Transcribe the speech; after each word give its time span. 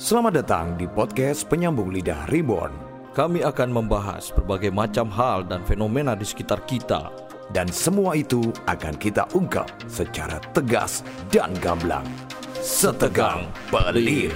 Selamat 0.00 0.40
datang 0.40 0.80
di 0.80 0.88
podcast 0.88 1.44
Penyambung 1.52 1.92
Lidah 1.92 2.24
Reborn 2.32 2.72
Kami 3.12 3.44
akan 3.44 3.76
membahas 3.76 4.32
berbagai 4.32 4.72
macam 4.72 5.12
hal 5.12 5.44
dan 5.44 5.60
fenomena 5.68 6.16
di 6.16 6.24
sekitar 6.24 6.64
kita. 6.64 7.12
dan 7.52 7.68
semua 7.68 8.16
itu 8.16 8.56
akan 8.64 8.96
kita 8.96 9.28
ungkap 9.36 9.68
secara 9.92 10.40
tegas 10.56 11.04
dan 11.28 11.52
gamblang. 11.60 12.08
Setegang 12.64 13.52
pelir. 13.68 14.32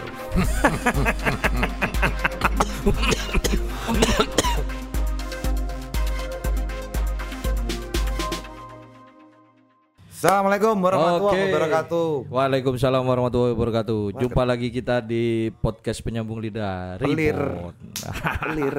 Assalamualaikum 10.17 10.81
warahmatullahi 10.81 11.29
Oke. 11.29 11.53
wabarakatuh. 11.53 12.09
Waalaikumsalam 12.33 13.05
warahmatullahi 13.05 13.53
wabarakatuh. 13.53 14.17
Jumpa 14.17 14.49
lagi 14.49 14.73
kita 14.73 15.05
di 15.05 15.53
podcast 15.61 16.01
Penyambung 16.01 16.41
Lidah 16.41 16.97
Pelir. 16.97 17.37
Pelir. 18.49 18.77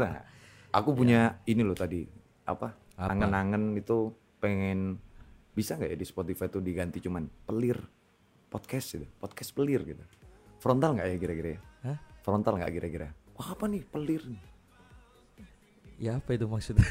Aku 0.74 0.98
punya 0.98 1.38
ini 1.46 1.62
loh 1.62 1.78
tadi 1.78 2.10
apa? 2.42 2.74
Apa? 2.98 3.14
Angen-angen 3.14 3.78
itu 3.78 4.18
pengen 4.42 4.98
bisa 5.54 5.78
nggak 5.78 5.94
ya 5.94 5.98
di 6.02 6.08
Spotify 6.10 6.50
tuh 6.50 6.66
diganti 6.66 7.06
cuman 7.06 7.30
pelir 7.46 7.86
podcast 8.50 8.98
gitu, 8.98 9.06
podcast 9.22 9.54
pelir 9.54 9.86
gitu. 9.86 10.02
Frontal 10.58 10.98
nggak 10.98 11.06
ya 11.06 11.18
kira-kira? 11.22 11.50
ya? 11.54 11.60
Hah? 11.86 11.98
Frontal 12.26 12.58
nggak 12.58 12.74
kira-kira? 12.82 13.14
Wah 13.38 13.54
apa 13.54 13.70
nih 13.70 13.86
pelir? 13.86 14.26
Ya 16.02 16.18
apa 16.18 16.34
itu 16.34 16.50
maksudnya? 16.50 16.82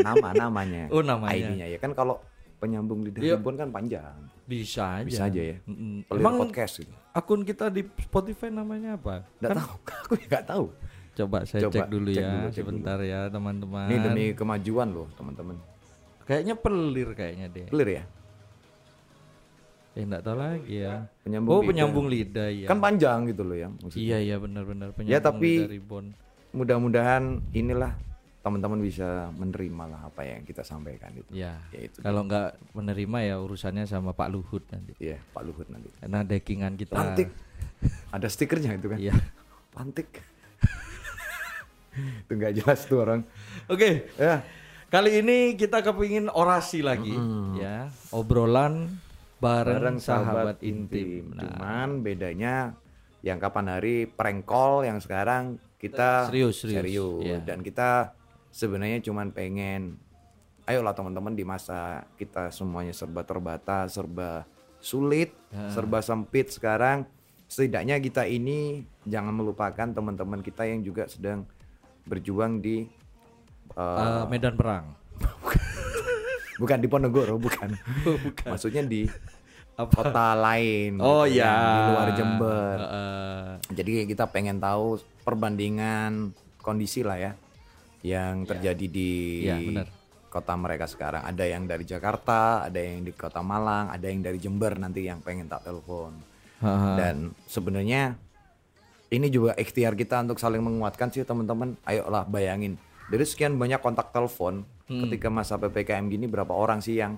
Nama 0.00 0.48
namanya. 0.48 0.88
Oh, 0.96 1.04
namanya. 1.04 1.36
ID-nya 1.52 1.68
ya 1.68 1.76
kan 1.76 1.92
kalau 1.92 2.16
penyambung 2.60 3.00
lidah 3.02 3.20
ribbon 3.24 3.56
kan 3.56 3.68
panjang. 3.72 4.14
Bisa 4.44 5.00
aja. 5.00 5.06
Bisa 5.08 5.22
aja 5.26 5.40
ya. 5.40 5.56
Mm-mm. 5.64 6.04
Pelir 6.04 6.20
Emang 6.20 6.36
podcast 6.36 6.84
gitu. 6.84 6.92
akun 7.10 7.42
kita 7.42 7.72
di 7.72 7.82
Spotify 7.98 8.52
namanya 8.52 9.00
apa? 9.00 9.24
Nggak 9.40 9.50
tahu. 9.56 9.72
Aku 10.04 10.12
nggak 10.28 10.44
tahu. 10.44 10.64
Coba 11.10 11.38
saya 11.42 11.66
Coba 11.66 11.74
cek 11.74 11.88
dulu 11.90 12.08
cek 12.14 12.22
ya, 12.22 12.30
dulu, 12.30 12.46
cek 12.52 12.54
sebentar 12.62 12.98
ya 13.02 13.20
teman-teman. 13.32 13.86
Ini 13.88 13.96
demi 14.04 14.24
kemajuan 14.36 14.88
loh 14.92 15.08
teman-teman. 15.16 15.56
Kayaknya 16.28 16.54
pelir 16.54 17.08
kayaknya 17.16 17.46
deh. 17.50 17.66
Pelir 17.72 17.88
ya. 17.98 18.04
Eh 19.98 20.06
enggak 20.06 20.22
tahu 20.22 20.36
lagi 20.38 20.74
ya. 20.86 21.10
Penyambung 21.26 21.50
oh, 21.50 21.58
lidah. 21.58 21.68
penyambung 21.74 22.06
lidah 22.06 22.48
ya. 22.54 22.66
Kan 22.70 22.78
panjang 22.78 23.18
gitu 23.26 23.42
loh 23.42 23.56
ya. 23.58 23.68
maksudnya. 23.72 23.98
Iya 23.98 24.16
iya 24.22 24.36
benar-benar 24.38 24.88
penyambung 24.94 25.14
Ya, 25.14 25.18
tapi- 25.18 25.66
lidah 25.66 25.72
Reborn. 25.74 26.06
mudah-mudahan 26.50 27.42
inilah 27.54 27.94
teman-teman 28.40 28.80
bisa 28.80 29.28
menerima 29.36 29.84
lah 29.84 30.00
apa 30.08 30.24
yang 30.24 30.40
kita 30.48 30.64
sampaikan 30.64 31.12
itu. 31.12 31.28
Ya. 31.36 31.60
Ya 31.76 31.80
itu. 31.84 32.00
Kalau 32.00 32.24
nggak 32.24 32.56
menerima 32.72 33.18
ya 33.28 33.36
urusannya 33.36 33.84
sama 33.84 34.16
Pak 34.16 34.28
Luhut 34.32 34.64
nanti. 34.72 34.96
Iya, 34.96 35.20
Pak 35.36 35.42
Luhut 35.44 35.68
nanti. 35.68 35.92
Karena 36.00 36.24
dekingan 36.24 36.72
kita. 36.80 36.96
Lantik. 36.96 37.28
Ada 38.08 38.28
stikernya 38.32 38.80
itu 38.80 38.88
kan. 38.88 38.98
Iya. 38.98 39.14
Lantik. 39.76 40.08
itu 42.24 42.32
nggak 42.32 42.64
jelas 42.64 42.80
tuh 42.88 43.04
orang. 43.04 43.20
Oke. 43.68 44.08
Ya. 44.16 44.40
Kali 44.90 45.22
ini 45.22 45.54
kita 45.54 45.86
kepingin 45.86 46.26
orasi 46.26 46.82
lagi 46.82 47.14
ya. 47.54 47.94
Obrolan 48.10 48.98
bareng, 49.38 50.02
sahabat, 50.02 50.58
intim. 50.66 51.30
Nah, 51.30 51.46
Cuman 51.46 52.02
bedanya 52.02 52.74
yang 53.22 53.38
kapan 53.38 53.70
hari 53.70 54.10
prank 54.10 54.48
call 54.48 54.82
yang 54.82 54.98
sekarang 54.98 55.62
kita 55.80 56.28
Serius, 56.28 56.66
serius. 56.66 57.22
Iya. 57.24 57.38
dan 57.40 57.62
kita 57.62 58.18
sebenarnya 58.50 58.98
cuman 59.02 59.30
pengen 59.30 59.96
ayolah 60.66 60.94
teman-teman 60.94 61.34
di 61.34 61.42
masa 61.42 62.06
kita 62.14 62.54
semuanya 62.54 62.94
serba 62.94 63.26
terbatas, 63.26 63.98
serba 63.98 64.46
sulit, 64.78 65.34
serba 65.70 65.98
sempit 65.98 66.50
sekarang 66.54 67.06
setidaknya 67.50 67.98
kita 67.98 68.22
ini 68.30 68.86
jangan 69.02 69.34
melupakan 69.34 69.90
teman-teman 69.90 70.38
kita 70.38 70.62
yang 70.70 70.86
juga 70.86 71.10
sedang 71.10 71.42
berjuang 72.06 72.62
di 72.62 72.86
eh, 73.74 73.98
eh, 73.98 74.24
Medan 74.30 74.54
perang. 74.54 74.94
bukan 76.62 76.78
di 76.78 76.86
Ponorogo 76.86 77.26
bukan. 77.50 77.74
Maksudnya 78.46 78.86
di 78.86 79.10
kota 79.80 80.36
lain 80.36 81.00
Oh 81.00 81.24
gitu 81.24 81.40
iya. 81.40 81.50
kan, 81.50 81.74
di 81.74 81.82
luar 81.90 82.08
Jember. 82.14 82.76
Heeh. 82.78 83.44
Jadi 83.74 83.92
kita 84.06 84.30
pengen 84.30 84.62
tahu 84.62 85.02
perbandingan 85.26 86.30
kondisi 86.62 87.02
lah 87.02 87.18
ya 87.18 87.32
yang 88.00 88.42
terjadi 88.44 88.86
di 88.86 89.10
Iya, 89.44 89.56
benar. 89.60 89.86
kota 90.26 90.54
mereka 90.54 90.86
sekarang. 90.86 91.22
Ada 91.22 91.44
yang 91.44 91.66
dari 91.66 91.82
Jakarta, 91.82 92.64
ada 92.64 92.78
yang 92.78 93.02
di 93.02 93.10
kota 93.10 93.40
Malang, 93.40 93.90
ada 93.90 94.06
yang 94.06 94.20
dari 94.20 94.38
Jember 94.38 94.74
nanti 94.74 95.04
yang 95.04 95.18
pengen 95.20 95.46
tak 95.46 95.66
telepon. 95.66 96.14
Dan 96.94 97.32
sebenarnya 97.44 98.14
ini 99.08 99.26
juga 99.26 99.52
ikhtiar 99.54 99.92
kita 99.94 100.22
untuk 100.22 100.38
saling 100.38 100.60
menguatkan 100.60 101.10
sih 101.10 101.24
teman-teman. 101.24 101.74
Ayolah 101.82 102.22
bayangin 102.24 102.78
dari 103.06 103.26
sekian 103.26 103.58
banyak 103.58 103.80
kontak 103.80 104.10
telepon 104.10 104.62
Hmm. 104.86 105.06
ketika 105.06 105.30
masa 105.30 105.54
ppkm 105.54 106.10
gini 106.10 106.26
berapa 106.26 106.50
orang 106.50 106.82
sih 106.82 106.98
yang 106.98 107.14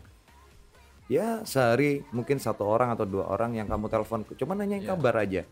ya 1.08 1.40
sehari 1.42 2.04
mungkin 2.12 2.36
satu 2.36 2.68
orang 2.68 2.92
atau 2.92 3.08
dua 3.08 3.24
orang 3.28 3.56
yang 3.56 3.64
kamu 3.64 3.88
telepon 3.88 4.28
cuma 4.36 4.52
nanyain 4.52 4.84
kabar 4.84 5.16
aja 5.16 5.48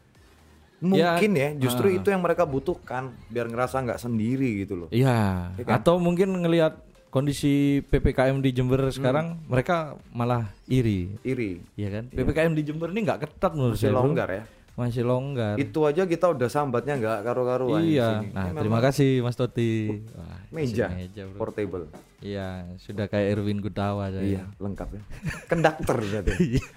mungkin 0.80 1.30
ya, 1.32 1.48
justru 1.54 1.86
ah. 1.86 1.94
itu 1.94 2.06
yang 2.08 2.18
mereka 2.18 2.42
butuhkan 2.42 3.14
biar 3.26 3.46
ngerasa 3.46 3.78
nggak 3.78 3.98
sendiri 3.98 4.60
gitu 4.60 4.74
loh 4.76 4.86
Iya. 4.88 5.48
Iya 5.54 5.62
kan? 5.62 5.70
Atau 5.76 5.96
mungkin 5.96 6.34
ngelihat 6.34 6.74
kondisi 7.06 7.78
PPKM 7.84 8.38
di 8.38 8.48
Jember 8.50 8.80
sekarang 8.88 9.36
mereka 9.44 9.92
malah 10.08 10.48
iri. 10.64 11.10
iri 11.20 11.58
Iya 11.74 11.88
kan? 11.92 12.02
PPKM 12.08 12.52
di 12.52 12.62
Jember 12.62 12.88
ini 12.88 13.02
nggak 13.02 13.18
ketat 13.20 13.50
menurut 13.52 13.74
masih 13.74 13.82
saya. 13.82 13.92
bro. 13.92 14.00
longgar 14.04 14.28
ya 14.30 14.42
Masih 14.72 15.02
longgar. 15.02 15.54
itu 15.56 15.76
aja 15.82 16.02
kita 16.04 16.30
udah 16.30 16.46
sambatnya 16.46 16.94
nggak 16.96 17.18
karu-karuan 17.20 17.82
di 17.82 17.92
Iya. 17.92 18.06
sini. 18.16 18.26
Nah, 18.30 18.44
Ini 18.46 18.56
terima 18.56 18.72
memang 18.72 18.82
kasih 18.86 19.10
Mas 19.20 19.34
Toti. 19.34 19.70
Wah, 20.14 20.38
meja, 20.48 20.86
meja 20.88 21.22
bro. 21.26 21.36
portable 21.36 21.84
Iya, 22.20 22.48
sudah 22.78 23.04
kayak 23.04 23.26
Erwin 23.34 23.58
Gutawa 23.58 24.08
saya. 24.08 24.22
iya 24.22 24.42
lengkap 24.56 24.88
ya 24.90 25.02
konduktor 25.46 25.96
berarti 25.98 26.32
Iya. 26.52 26.62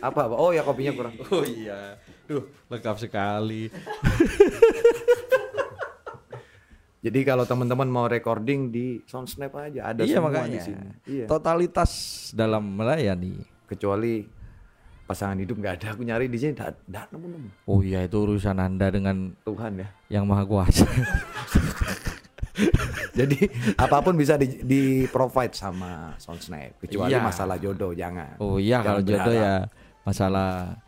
apa 0.00 0.20
apa 0.24 0.34
oh 0.34 0.50
ya 0.50 0.62
kopinya 0.62 0.92
kurang 0.92 1.14
Oh 1.30 1.42
iya. 1.42 1.96
Duh, 2.24 2.42
lengkap 2.66 2.96
sekali. 2.98 3.66
Jadi 6.98 7.20
kalau 7.22 7.44
teman-teman 7.44 7.86
mau 7.86 8.04
recording 8.04 8.68
di 8.68 8.98
Soundsnap 9.04 9.54
aja 9.54 9.94
ada 9.94 10.02
iya 10.02 10.12
semua 10.12 10.28
makanya. 10.28 10.50
di 10.50 10.60
sini. 10.60 10.86
Iya. 11.06 11.24
Totalitas 11.24 11.90
dalam 12.32 12.66
melayani. 12.68 13.38
Kecuali 13.64 14.26
pasangan 15.02 15.38
hidup 15.38 15.56
nggak 15.56 15.74
ada 15.78 15.86
aku 15.94 16.02
nyari 16.02 16.26
di 16.26 16.36
sini 16.36 16.52
nggak 16.52 16.72
nggak 16.84 17.06
nemu-nemu. 17.08 17.48
Oh 17.64 17.80
iya 17.80 18.02
itu 18.02 18.18
urusan 18.18 18.58
Anda 18.58 18.90
dengan 18.90 19.30
Tuhan 19.40 19.78
ya. 19.78 19.88
yang 20.10 20.26
Maha 20.26 20.44
Kuasa. 20.44 20.84
Jadi 23.14 23.46
apa 23.74 23.98
pun 23.98 24.14
bisa 24.14 24.34
di, 24.34 24.58
di 24.60 24.82
provide 25.06 25.54
sama 25.54 26.18
Soundsnap 26.18 26.76
kecuali 26.78 27.14
Iya. 27.14 27.22
masalah 27.22 27.56
jodoh 27.56 27.94
jangan. 27.94 28.34
Oh 28.38 28.58
iya 28.58 28.78
Jangan 28.78 28.84
kalau 28.84 29.00
jodoh 29.00 29.32
berharap. 29.32 29.70
ya 29.70 29.77
masalah 30.08 30.80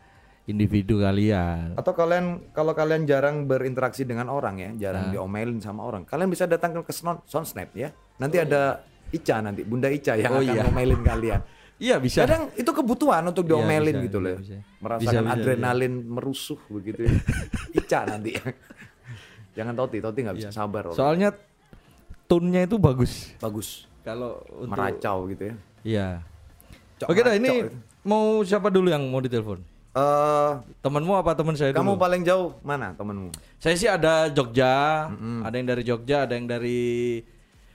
individu 0.43 0.97
kalian. 0.97 1.77
Atau 1.77 1.93
kalian 1.93 2.49
kalau 2.51 2.73
kalian 2.73 3.05
jarang 3.05 3.45
berinteraksi 3.45 4.01
dengan 4.01 4.25
orang 4.27 4.57
ya, 4.57 4.69
jarang 4.89 5.07
Nah. 5.07 5.13
diomelin 5.13 5.61
sama 5.61 5.85
orang, 5.85 6.01
kalian 6.03 6.25
bisa 6.27 6.49
datang 6.49 6.73
ke 6.75 6.89
Sound- 6.89 7.21
Soundsnap 7.29 7.69
ya. 7.77 7.93
Nanti 8.17 8.41
ada 8.41 8.81
Ica 9.11 9.37
nanti, 9.39 9.61
Bunda 9.61 9.87
Ica 9.87 10.17
yang 10.17 10.33
Oh 10.33 10.41
akan 10.41 10.49
iya. 10.49 10.63
ngomelin 10.65 11.01
kalian. 11.05 11.41
Iya 11.81 11.97
bisa. 11.97 12.29
Kadang 12.29 12.53
itu 12.53 12.69
kebutuhan 12.69 13.25
untuk 13.25 13.41
Iya, 13.41 13.57
diomelin 13.57 13.95
bisa, 13.97 14.05
gitu 14.05 14.17
loh. 14.21 14.37
bisa. 14.37 14.57
Merasakan 14.77 15.01
Bisa, 15.01 15.17
bisa, 15.17 15.33
adrenalin 15.33 15.93
merusuh 16.05 16.59
begitu 16.69 17.09
ya. 17.09 17.13
Ica 17.81 17.99
nanti. 18.05 18.31
Jangan 19.57 19.73
Toti, 19.73 19.97
Toti 19.97 20.19
nggak 20.21 20.37
bisa 20.37 20.49
sabar. 20.53 20.85
orang. 20.85 20.93
Iya. 20.93 20.99
Soalnya 21.01 21.29
tone-nya 22.29 22.61
itu 22.63 22.77
bagus. 22.77 23.33
bagus, 23.37 23.89
Kalau 24.01 24.45
untuk 24.53 24.71
meracau 24.71 25.25
gitu 25.27 25.43
ya. 25.49 25.55
Iya. 25.81 26.07
Oke 27.03 27.21
dah 27.21 27.33
ini 27.33 27.65
mau 28.01 28.41
siapa 28.41 28.67
dulu 28.67 28.87
yang 28.87 29.01
mau 29.03 29.17
ditelepon? 29.17 29.61
Eh, 29.91 30.51
Temanmu 30.79 31.13
apa 31.13 31.33
teman 31.33 31.51
saya 31.51 31.71
kamu 31.71 31.93
dulu? 31.93 31.99
paling 31.99 32.21
jauh 32.21 32.55
mana 32.61 32.93
temenmu? 32.93 33.27
Saya 33.57 33.75
sih 33.75 33.85
ada 33.85 34.27
Jogja, 34.27 35.07
ada 35.41 35.51
yang 35.51 35.67
dari 35.67 35.83
Jogja, 35.83 36.23
ada 36.23 36.33
yang 36.33 36.45
dari 36.45 37.19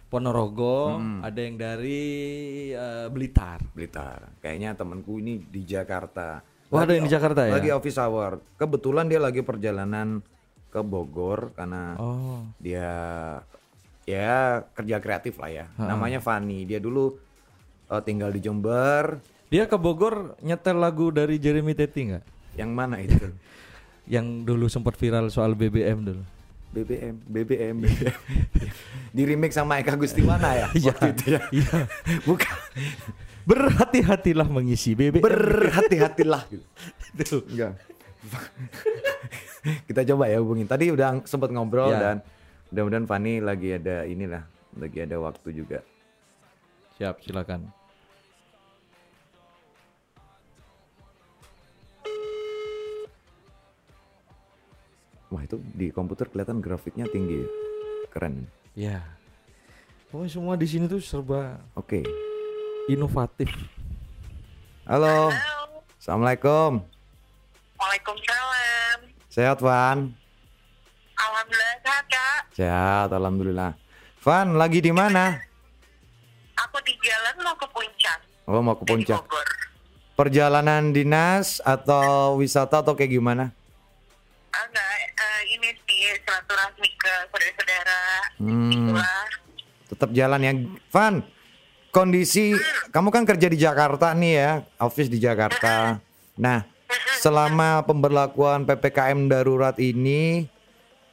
Ponorogo, 0.07 0.97
ada 1.21 1.37
yang 1.37 1.55
dari 1.55 2.03
eh, 2.71 3.07
Blitar. 3.09 3.61
Blitar. 3.71 4.33
Kayaknya 4.39 4.73
temanku 4.73 5.19
ini 5.19 5.43
di 5.43 5.63
Jakarta. 5.63 6.41
Oh, 6.67 6.79
ada 6.79 6.95
yang 6.95 7.05
di 7.05 7.13
Jakarta 7.13 7.45
ya? 7.45 7.53
Lagi 7.53 7.71
office 7.71 7.99
hour. 7.99 8.39
Kebetulan 8.57 9.07
dia 9.07 9.19
lagi 9.19 9.43
perjalanan 9.43 10.23
ke 10.67 10.81
Bogor 10.81 11.53
karena 11.53 11.95
Oh. 11.97 12.43
dia 12.57 12.91
ya 14.03 14.63
kerja 14.73 14.97
kreatif 14.99 15.37
lah 15.37 15.51
ya. 15.53 15.67
Namanya 15.77 16.19
Fani. 16.19 16.65
Dia 16.65 16.79
dulu 16.79 17.19
eh, 17.91 18.03
tinggal 18.03 18.31
di 18.31 18.41
Jember. 18.41 19.21
Dia 19.47 19.71
ke 19.71 19.79
Bogor 19.79 20.35
nyetel 20.43 20.77
lagu 20.77 21.15
dari 21.15 21.39
Jeremy 21.39 21.73
Teti 21.73 22.11
nggak? 22.11 22.25
Yang 22.59 22.71
mana 22.75 22.97
itu? 22.99 23.27
Yang 24.15 24.27
dulu 24.47 24.67
sempat 24.71 24.95
viral 24.95 25.31
soal 25.31 25.59
BBM 25.59 25.99
dulu. 26.03 26.23
BBM, 26.71 27.15
BBM, 27.25 27.75
BBM. 27.83 28.19
di 29.17 29.23
remix 29.25 29.57
sama 29.57 29.81
Eka 29.81 29.97
Gustiwana 29.97 30.53
ya? 30.53 30.67
Waktu 30.93 31.07
itu 31.17 31.25
ya? 31.35 31.41
Bukan. 32.23 32.55
Berhati-hatilah 33.47 34.47
mengisi 34.51 34.93
BBM. 34.93 35.23
Berhati-hatilah 35.25 36.43
gitu. 36.51 36.67
Tuh. 37.23 37.43
Enggak. 37.49 37.73
kita 39.87 40.03
coba 40.15 40.29
ya 40.29 40.39
hubungin. 40.43 40.67
Tadi 40.67 40.91
udah 40.91 41.23
sempat 41.25 41.51
ngobrol 41.55 41.95
Ya. 41.95 41.99
dan 41.99 42.17
mudah-mudahan 42.71 43.07
Fani 43.07 43.39
lagi 43.39 43.79
ada 43.79 44.03
inilah, 44.05 44.43
lagi 44.77 44.99
ada 45.01 45.17
waktu 45.23 45.49
juga. 45.55 45.81
Siap, 46.97 47.21
silakan. 47.21 47.69
Wah 55.29 55.43
itu 55.45 55.61
di 55.77 55.93
komputer 55.93 56.33
kelihatan 56.33 56.65
grafiknya 56.65 57.05
tinggi 57.13 57.45
ya. 57.45 57.49
Keren. 58.09 58.49
Ya. 58.73 59.05
Pokoknya 60.09 60.33
semua 60.33 60.55
di 60.57 60.65
sini 60.65 60.89
tuh 60.89 61.05
serba 61.05 61.61
Oke. 61.77 62.01
inovatif. 62.89 63.53
Halo. 64.89 65.29
Halo. 65.29 65.85
Assalamualaikum. 66.01 66.81
Waalaikumsalam. 67.77 68.99
Sehat 69.29 69.61
Van? 69.61 70.17
Alhamdulillah 71.21 71.77
sehat 71.85 72.05
kak. 72.09 72.41
Sehat, 72.57 73.09
alhamdulillah. 73.13 73.71
Van 74.25 74.57
lagi 74.57 74.81
di 74.81 74.97
mana? 74.97 75.46
Mau 77.47 77.55
ke 77.55 77.67
puncak. 77.71 78.19
Oh 78.51 78.59
mau 78.59 78.75
ke 78.75 78.83
puncak. 78.83 79.23
Perjalanan 80.19 80.91
dinas 80.91 81.63
atau 81.63 82.43
wisata 82.43 82.83
atau 82.83 82.99
kayak 82.99 83.15
gimana? 83.15 83.55
Ah, 84.51 84.67
Enggak, 84.67 84.91
eh, 85.15 85.41
ini 85.55 85.69
sih 85.87 86.01
silaturahmi 86.27 86.91
ke 86.99 87.15
saudara-saudara. 87.31 88.03
Hmm. 88.43 88.99
Tetap 89.87 90.11
jalan 90.11 90.41
ya. 90.43 90.53
Van, 90.91 91.15
kondisi 91.95 92.59
kamu 92.91 93.15
kan 93.15 93.23
kerja 93.23 93.47
di 93.47 93.59
Jakarta 93.63 94.11
nih 94.11 94.33
ya, 94.35 94.51
office 94.83 95.07
di 95.07 95.23
Jakarta. 95.23 96.03
Nah, 96.35 96.67
selama 97.23 97.87
pemberlakuan 97.87 98.67
PPKM 98.67 99.31
darurat 99.31 99.79
ini 99.79 100.51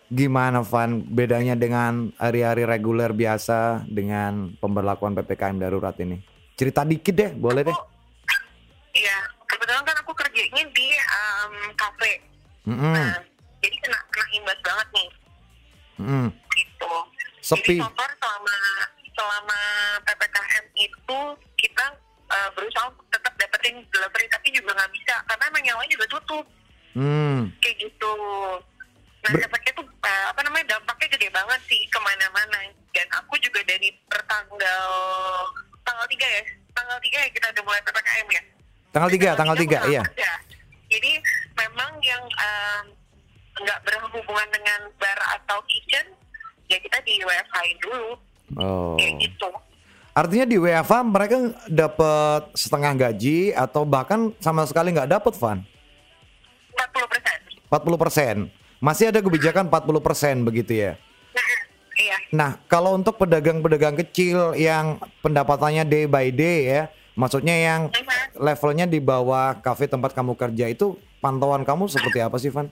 gimana 0.09 0.61
Van 0.63 1.03
bedanya 1.03 1.55
dengan 1.55 2.11
hari-hari 2.17 2.67
reguler 2.67 3.11
biasa 3.11 3.87
dengan 3.87 4.55
pemberlakuan 4.59 5.15
PPKM 5.15 5.57
darurat 5.59 5.95
ini? 5.99 6.19
Cerita 6.53 6.85
dikit 6.85 7.15
deh, 7.15 7.31
boleh 7.33 7.65
deh. 7.65 7.77
Iya, 8.93 9.17
kebetulan 9.49 9.81
kan 9.81 9.97
aku 10.05 10.13
kerjanya 10.13 10.63
di 10.69 10.87
em, 10.93 11.53
kafe. 11.73 12.13
Mm-mm, 12.69 12.93
Nah, 12.93 13.17
jadi 13.59 13.75
kena 13.81 13.99
kena 14.07 14.27
imbas 14.37 14.59
banget 14.61 14.87
nih. 14.93 15.09
mm-mm. 15.99 16.25
Gitu. 16.53 16.93
Sepi. 17.41 17.75
Jadi 17.75 17.83
so 17.83 17.89
far 17.97 18.11
selama 18.21 18.57
selama 19.13 19.59
ppkm 20.05 20.65
itu 20.77 21.19
kita 21.57 21.85
eh, 22.29 22.49
berusaha 22.53 22.87
tetap 23.11 23.33
dapetin 23.35 23.81
delivery 23.89 24.25
tapi 24.29 24.47
juga 24.53 24.73
nggak 24.77 24.91
bisa 24.93 25.15
karena 25.25 25.43
emang 25.49 25.63
yang 25.65 25.77
lain 25.81 25.91
juga 25.91 26.07
tutup. 26.07 26.45
Hmm, 26.93 27.49
kayak 27.57 27.89
gitu. 27.89 28.13
Nah, 29.23 29.39
dampaknya 29.39 29.71
tuh 29.79 29.85
eh, 29.87 30.25
apa 30.27 30.41
namanya 30.43 30.65
dampaknya 30.75 31.07
gede 31.15 31.27
banget 31.31 31.59
sih 31.71 31.81
ke 31.87 31.99
mana-mana. 32.03 32.59
Dan 32.91 33.07
aku 33.15 33.39
juga 33.39 33.63
dari 33.63 33.89
pertanggal 34.11 34.87
tanggal 35.87 36.05
3 36.07 36.19
ya, 36.19 36.41
tanggal 36.75 36.97
3 36.99 37.23
ya 37.23 37.29
kita 37.31 37.45
udah 37.55 37.63
mulai 37.63 37.81
ppkm 37.83 38.27
ya. 38.29 38.43
tanggal 38.93 39.09
3, 39.09 39.39
tanggal 39.39 39.55
3, 39.57 39.63
tiga 39.65 39.77
aku 39.81 39.89
iya. 39.89 40.01
nggak 40.03 40.13
kerja. 40.13 40.31
Jadi 40.93 41.11
memang 41.57 41.91
yang 42.05 42.23
nggak 43.63 43.79
berhubungan 43.85 44.47
dengan 44.53 44.79
bar 45.01 45.19
atau 45.39 45.57
kitchen, 45.65 46.05
ya 46.69 46.77
kita 46.77 47.01
di 47.01 47.17
WFH 47.25 47.57
dulu, 47.81 48.05
Oh. 48.59 48.93
kayak 48.99 49.17
gitu. 49.23 49.49
Artinya 50.13 50.45
di 50.45 50.57
WFA 50.61 51.01
mereka 51.01 51.37
dapat 51.65 52.53
setengah 52.53 52.93
gaji 52.93 53.49
atau 53.49 53.81
bahkan 53.81 54.29
sama 54.37 54.61
sekali 54.69 54.93
nggak 54.93 55.09
dapat 55.09 55.33
Van? 55.41 55.59
40 56.77 57.09
persen. 57.09 57.37
40 57.73 57.97
persen. 57.97 58.35
Masih 58.83 59.15
ada 59.15 59.23
kebijakan 59.23 59.71
40 59.71 60.03
persen 60.03 60.43
begitu 60.43 60.75
ya. 60.75 60.99
Iya. 61.93 62.17
Nah, 62.35 62.59
kalau 62.67 62.99
untuk 62.99 63.15
pedagang-pedagang 63.15 63.95
kecil 63.95 64.57
yang 64.59 64.99
pendapatannya 65.23 65.87
day 65.87 66.03
by 66.03 66.27
day 66.33 66.67
ya, 66.67 66.81
maksudnya 67.15 67.55
yang 67.55 67.81
levelnya 68.35 68.83
di 68.83 68.99
bawah 68.99 69.55
kafe 69.63 69.87
tempat 69.87 70.11
kamu 70.11 70.35
kerja 70.35 70.67
itu 70.67 70.99
pantauan 71.23 71.63
kamu 71.63 71.87
seperti 71.87 72.19
apa 72.19 72.35
sih, 72.35 72.51
Van? 72.51 72.67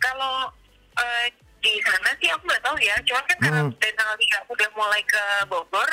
Kalau 0.00 0.48
eh, 0.96 1.26
di 1.60 1.76
sana 1.82 2.14
sih 2.16 2.30
aku 2.32 2.46
nggak 2.46 2.62
tahu 2.64 2.76
ya. 2.80 2.96
Cuman 3.04 3.24
kan 3.26 3.36
karena 3.42 3.60
Hmm. 3.68 3.72
dari 3.76 3.92
tanggal 3.92 4.16
3 4.16 4.36
aku 4.40 4.50
udah 4.56 4.70
mulai 4.72 5.02
ke 5.04 5.22
Bogor. 5.50 5.90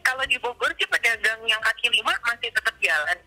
Kalau 0.00 0.24
di 0.26 0.36
Bogor 0.42 0.74
sih 0.74 0.88
pedagang 0.90 1.38
yang 1.46 1.60
kaki 1.62 1.86
lima 1.86 2.10
masih 2.26 2.50
tetap 2.50 2.74
jalan. 2.82 3.18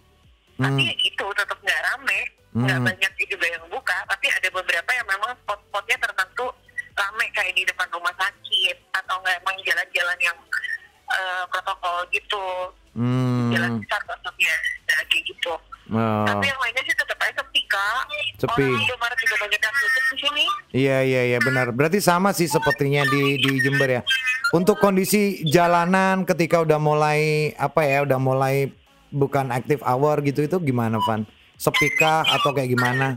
Tapi 0.60 0.82
Hmm. 0.84 0.90
ya 0.90 0.94
gitu, 1.00 1.26
tetap 1.32 1.58
nggak 1.64 1.82
rame. 1.86 2.20
Nggak 2.54 2.78
Hmm. 2.78 2.88
banyak 2.88 3.12
juga 3.24 3.48
yang 3.50 3.64
buka. 3.68 3.98
Tapi 4.06 4.26
ada 4.30 4.50
beberapa 4.52 4.90
yang 4.90 5.08
memang 5.08 5.32
spot-spotnya 5.40 5.98
tertentu 6.00 6.46
rame 6.94 7.26
kayak 7.32 7.54
di 7.54 7.64
depan 7.64 7.88
rumah 7.90 8.14
sakit. 8.14 8.78
Atau 8.94 9.16
nggak 9.20 9.36
emang 9.40 9.58
jalan-jalan 9.62 10.20
yang 10.22 10.38
eh, 11.06 11.44
protokol 11.48 11.98
gitu. 12.10 12.46
Jalan 13.50 13.70
Hmm. 13.70 13.80
besar 13.80 14.02
maksudnya. 14.04 14.54
Nah, 14.84 15.04
kayak 15.08 15.24
gitu. 15.24 15.54
oh. 15.92 16.26
Tapi 16.26 16.46
yang 16.46 16.58
lainnya 16.58 16.84
sih 16.84 16.96
tetap 16.96 17.18
aja 17.20 17.34
sepi, 17.36 17.62
Kak. 17.68 18.02
Sepi. 18.40 18.66
Orang 18.66 18.82
Indomaret 18.82 19.18
juga 19.20 19.36
banyak 19.38 19.60
yang 19.60 19.74
tutup 19.76 20.04
di 20.04 20.16
sini. 20.18 20.46
Iya 20.72 20.98
iya 21.04 21.22
iya 21.28 21.40
benar. 21.40 21.70
Berarti 21.70 22.00
sama 22.00 22.32
sih 22.32 22.46
sepertinya 22.46 23.06
di 23.06 23.38
di 23.38 23.52
Jember 23.60 23.90
ya. 23.92 24.02
Untuk 24.52 24.78
kondisi 24.78 25.42
jalanan 25.44 26.24
ketika 26.24 26.62
udah 26.62 26.78
mulai 26.78 27.22
apa 27.58 27.82
ya, 27.84 28.02
udah 28.02 28.18
mulai 28.18 28.74
bukan 29.10 29.50
active 29.50 29.82
hour 29.84 30.18
gitu 30.22 30.42
itu 30.42 30.58
gimana, 30.60 30.98
Van? 31.04 31.26
Sepikah 31.64 32.28
atau 32.28 32.52
kayak 32.52 32.76
gimana? 32.76 33.16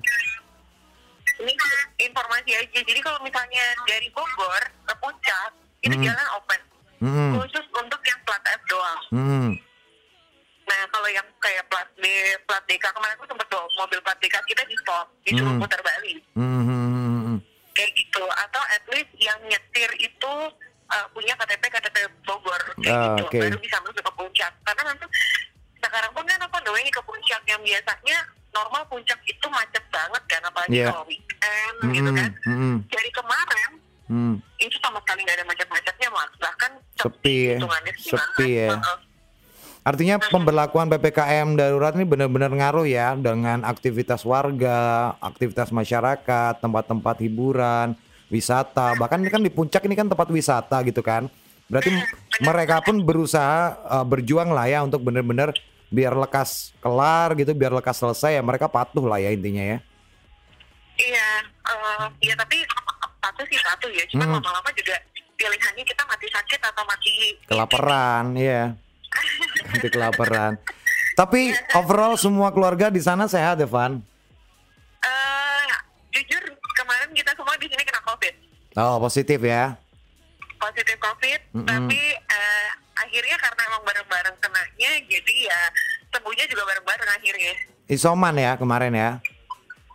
ini 1.37 1.53
informasi 2.01 2.51
aja. 2.55 2.81
Jadi 2.81 3.01
kalau 3.03 3.21
misalnya 3.21 3.61
dari 3.85 4.09
Bogor 4.09 4.63
ke 4.87 4.95
Puncak 4.97 5.53
itu 5.83 5.93
Hmm. 5.93 6.07
jalan 6.07 6.29
open, 6.33 6.61
Hmm. 6.97 7.33
khusus 7.37 7.67
untuk 7.77 8.01
yang 8.01 8.17
plat 8.25 8.41
F 8.47 8.63
doang. 8.65 9.01
Hmm. 9.13 9.51
Nah 10.65 10.81
kalau 10.89 11.09
yang 11.13 11.27
kayak 11.37 11.67
plat 11.69 11.85
D, 11.95 12.07
plat 12.49 12.65
DK 12.65 12.89
kemarin 12.89 13.15
aku 13.21 13.29
sempat 13.29 13.47
bawa 13.47 13.69
mobil 13.77 14.01
plat 14.01 14.17
DK 14.17 14.37
kita 14.49 14.63
di 14.65 14.77
stop, 14.81 15.07
disuruh 15.23 15.53
Hmm. 15.53 15.61
putar 15.61 15.81
balik, 15.85 16.19
Hmm, 16.33 17.37
kayak 17.75 17.91
gitu. 17.93 18.25
Atau 18.25 18.63
at 18.65 18.85
least 18.89 19.13
yang 19.19 19.39
nyetir 19.45 19.91
itu 19.99 20.33
uh, 20.87 21.07
punya 21.13 21.35
KTP 21.37 21.67
KTP 21.69 21.97
Bogor, 22.25 22.63
kayak 22.79 22.95
Ah, 22.95 23.05
gitu, 23.13 23.23
oke. 23.29 23.39
baru 23.43 23.59
bisa 23.61 23.77
masuk 23.83 24.01
ke 24.01 24.13
Puncak. 24.15 24.53
Karena 24.65 24.83
nanti 24.89 25.05
sekarang 25.77 26.11
pun 26.15 26.25
kan 26.25 26.41
aku 26.41 26.57
doang 26.65 26.89
ke 26.89 27.03
Puncak 27.05 27.43
yang 27.45 27.61
biasanya 27.61 28.19
normal 28.57 28.83
Puncak 28.89 29.21
itu 29.23 29.47
macet 29.49 29.85
banget 29.89 30.23
kan, 30.25 30.41
apalagi 30.43 30.73
Iya. 30.73 30.89
kalau 30.89 31.05
weekend 31.05 31.75
Hmm, 31.77 31.93
gitu 31.93 32.11
kan. 32.11 32.31
hmm, 32.43 32.57
hmm, 32.57 32.77
Dari 32.89 33.11
kemarin 33.13 33.71
hmm. 34.09 34.35
itu 34.57 34.77
sama 34.81 34.99
sekali 35.05 35.21
nggak 35.23 35.37
ada 35.37 35.47
macet-macetnya 35.47 36.09
mas 36.09 36.33
bahkan 36.37 36.71
Sepi 36.97 37.37
ya, 37.53 37.57
hitungannya 37.61 37.93
sih, 37.95 38.11
sepi 38.17 38.49
ya. 38.57 38.71
Artinya 39.87 40.19
pemberlakuan 40.19 40.91
PPKM 40.91 41.55
darurat 41.55 41.95
ini 41.95 42.03
benar-benar 42.03 42.51
ngaruh 42.51 42.91
ya 42.91 43.15
dengan 43.15 43.63
aktivitas 43.63 44.27
warga, 44.27 45.15
aktivitas 45.23 45.71
masyarakat, 45.71 46.59
tempat-tempat 46.59 47.23
hiburan, 47.23 47.95
wisata. 48.27 48.99
Bahkan 48.99 49.23
ini 49.23 49.31
kan 49.31 49.47
di 49.47 49.53
puncak 49.55 49.87
ini 49.87 49.95
kan 49.95 50.11
tempat 50.11 50.27
wisata 50.27 50.83
gitu 50.83 51.07
kan. 51.07 51.31
Berarti 51.71 51.95
mereka 52.43 52.83
pun 52.83 52.99
berusaha 52.99 53.79
uh, 53.87 54.03
berjuang 54.03 54.51
lah 54.51 54.67
ya 54.67 54.83
untuk 54.83 55.07
benar-benar 55.07 55.55
biar 55.89 56.13
lekas 56.13 56.75
kelar 56.79 57.35
gitu, 57.35 57.53
biar 57.53 57.73
lekas 57.73 57.97
selesai 57.97 58.37
ya. 58.37 58.43
Mereka 58.43 58.67
patuh 58.67 59.03
lah 59.03 59.19
ya 59.19 59.31
intinya 59.31 59.63
ya. 59.63 59.79
iya 60.97 61.29
eh, 61.45 62.05
iya 62.23 62.35
tapi 62.35 62.57
satu 63.21 63.43
sih 63.45 63.61
satu 63.61 63.85
ya 63.91 64.01
cuma 64.09 64.25
Hmm. 64.25 64.41
lama-lama 64.41 64.71
juga 64.73 64.97
pilihannya 65.37 65.85
kita 65.85 66.03
mati 66.03 66.25
sakit 66.27 66.61
atau 66.63 66.81
mati 66.83 67.13
Kelaparan, 67.45 68.33
iya. 68.33 68.73
Nanti 69.69 69.89
kelaparan. 69.89 70.57
Tapi 71.13 71.53
overall 71.73 72.17
semua 72.17 72.49
keluarga 72.49 72.89
di 72.89 72.97
sana 72.99 73.25
sehat 73.25 73.57
ya, 73.57 73.69
Van? 73.69 74.01
Eh, 74.99 75.69
jujur 76.13 76.41
kemarin 76.75 77.13
kita 77.13 77.33
semua 77.33 77.53
di 77.57 77.69
sini 77.69 77.83
kena 77.83 78.01
covid 78.03 78.35
Oh, 78.75 78.97
positif 78.99 79.41
ya. 79.41 79.77
positif 80.57 80.97
covid 80.97 81.41
Mm-mm. 81.53 81.69
tapi 81.69 82.01
eh, 82.17 82.69
akhirnya 82.97 83.37
karena 83.37 83.65
bareng-bareng 84.17 84.37
kenanya 84.41 84.91
jadi 85.07 85.35
ya 85.45 85.61
sembuhnya 86.09 86.45
juga 86.49 86.63
bareng-bareng 86.65 87.11
akhirnya 87.13 87.53
Isoman 87.87 88.35
ya 88.35 88.53
kemarin 88.57 88.93
ya. 88.93 89.11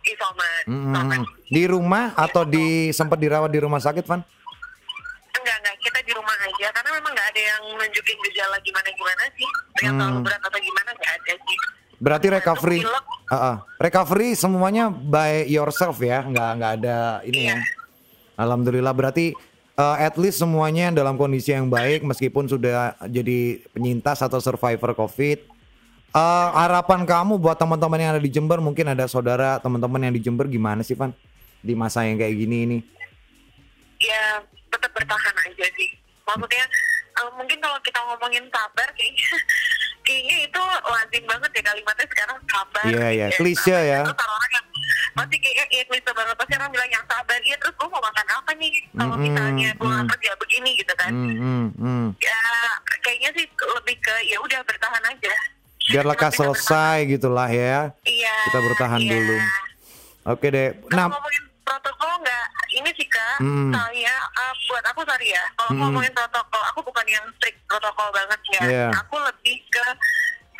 isoman 0.02 0.62
Mm-mm. 0.64 0.94
Isoman. 0.94 1.20
Di 1.46 1.62
rumah 1.68 2.04
atau 2.16 2.42
di 2.42 2.88
sempat 2.90 3.20
dirawat 3.20 3.52
di 3.52 3.60
rumah 3.60 3.78
sakit, 3.78 4.02
Van? 4.02 4.18
Enggak, 5.36 5.56
enggak. 5.60 5.76
Kita 5.78 5.98
di 6.00 6.10
rumah 6.10 6.32
aja. 6.40 6.72
Karena 6.72 6.90
memang 6.96 7.12
nggak 7.12 7.28
ada 7.28 7.42
yang 7.44 7.62
nunjukin 7.76 8.18
gejala 8.26 8.56
gimana-gimana 8.58 9.22
sih. 9.30 9.48
Yang 9.78 9.94
terlalu 9.94 10.16
Hmm. 10.16 10.24
berat 10.24 10.40
atau 10.40 10.58
gimana 10.58 10.90
nggak 10.90 11.12
ada 11.12 11.32
sih. 11.36 11.58
Berarti 12.00 12.26
recovery. 12.32 12.80
Ah, 13.28 13.36
ah. 13.36 13.56
recovery 13.76 14.28
semuanya 14.34 14.88
by 14.88 15.44
yourself 15.46 16.00
ya, 16.00 16.24
nggak 16.24 16.50
nggak 16.56 16.72
ada 16.80 16.98
ini 17.22 17.40
ya. 17.46 17.54
Iya. 17.54 17.56
Alhamdulillah 18.34 18.90
berarti 18.90 19.36
uh, 19.76 19.96
at 19.96 20.14
least 20.20 20.40
semuanya 20.40 20.92
dalam 20.92 21.16
kondisi 21.16 21.52
yang 21.52 21.68
baik 21.68 22.02
meskipun 22.02 22.48
sudah 22.48 22.96
jadi 23.08 23.62
penyintas 23.72 24.20
atau 24.20 24.38
survivor 24.38 24.92
COVID. 24.92 25.38
Eh, 26.12 26.48
harapan 26.52 27.08
kamu 27.08 27.40
buat 27.40 27.56
teman-teman 27.56 27.96
yang 27.96 28.12
ada 28.12 28.20
di 28.20 28.28
Jember, 28.28 28.60
mungkin 28.60 28.84
ada 28.84 29.08
saudara 29.08 29.56
teman-teman 29.64 29.96
yang 29.96 30.12
di 30.12 30.20
Jember 30.20 30.44
gimana 30.44 30.84
sih, 30.84 30.92
Van? 30.92 31.08
Di 31.64 31.72
masa 31.72 32.04
yang 32.04 32.20
kayak 32.20 32.36
gini 32.36 32.58
ini. 32.68 32.78
ya 33.96 34.42
tetap 34.66 34.90
bertahan 34.98 35.30
aja 35.46 35.66
sih 35.78 35.94
maksudnya 36.26 36.66
eh, 37.14 37.30
mungkin 37.38 37.58
kalau 37.62 37.78
kita 37.86 38.02
ngomongin 38.02 38.42
sabar 38.50 38.88
kayaknya 38.98 39.30
kayaknya 40.06 40.36
itu 40.50 40.62
lazim 40.82 41.22
banget 41.22 41.50
ya 41.54 41.62
kalimatnya 41.70 42.06
sekarang 42.10 42.38
sabar 42.50 42.82
Iya, 42.82 43.06
iya. 43.14 43.26
Ya, 43.30 43.38
Klise 43.38 43.70
ya. 43.78 44.02
Pasti 45.12 45.36
kayaknya 45.36 45.64
iya 45.70 45.82
klise 45.84 46.10
banget 46.10 46.34
pasti 46.34 46.52
orang 46.54 46.70
bilang 46.70 46.90
yang 46.90 47.04
sabar 47.04 47.40
ya 47.40 47.56
terus 47.56 47.74
gue 47.74 47.88
mau 47.88 48.00
makan 48.00 48.26
apa 48.28 48.50
nih 48.54 48.72
kalau 48.92 49.14
Mm-mm, 49.14 49.24
misalnya 49.24 49.70
gue 49.72 49.94
mm. 49.94 50.20
ya 50.20 50.34
begini 50.36 50.70
gitu 50.74 50.92
kan 50.94 51.12
hmm, 51.12 51.66
hmm. 51.74 52.06
ya 52.18 52.40
kayaknya 52.98 53.30
sih 53.32 53.44
lebih 53.46 53.96
ke 53.98 54.14
ya 54.24 54.36
udah 54.38 54.60
bertahan 54.62 55.04
aja 55.06 55.34
Biar 55.82 56.06
lekas 56.06 56.32
bertahan. 56.32 56.54
selesai 56.54 56.96
gitulah 57.10 57.50
ya. 57.50 57.90
iya 58.06 58.36
Kita 58.46 58.58
bertahan 58.62 59.02
iya. 59.02 59.10
dulu. 59.10 59.36
Oke 60.30 60.46
deh. 60.48 60.78
Kalau 60.78 60.94
Nah, 60.94 61.06
ngomongin 61.10 61.42
protokol 61.62 62.10
nggak, 62.22 62.46
ini 62.70 62.90
sih 62.94 63.08
kak, 63.10 63.42
Hmm. 63.42 63.74
saya 63.74 64.14
uh, 64.32 64.54
buat 64.64 64.84
aku 64.86 65.02
sorry 65.02 65.34
ya, 65.34 65.42
kalau 65.52 65.74
Hmm. 65.74 65.80
ngomongin 65.82 66.14
protokol, 66.14 66.62
aku 66.70 66.80
bukan 66.82 67.06
yang 67.08 67.26
strict 67.34 67.58
protokol 67.66 68.08
banget 68.14 68.40
ya. 68.48 68.62
Iya. 68.62 68.86
Aku 68.94 69.18
lebih 69.18 69.58
ke 69.68 69.86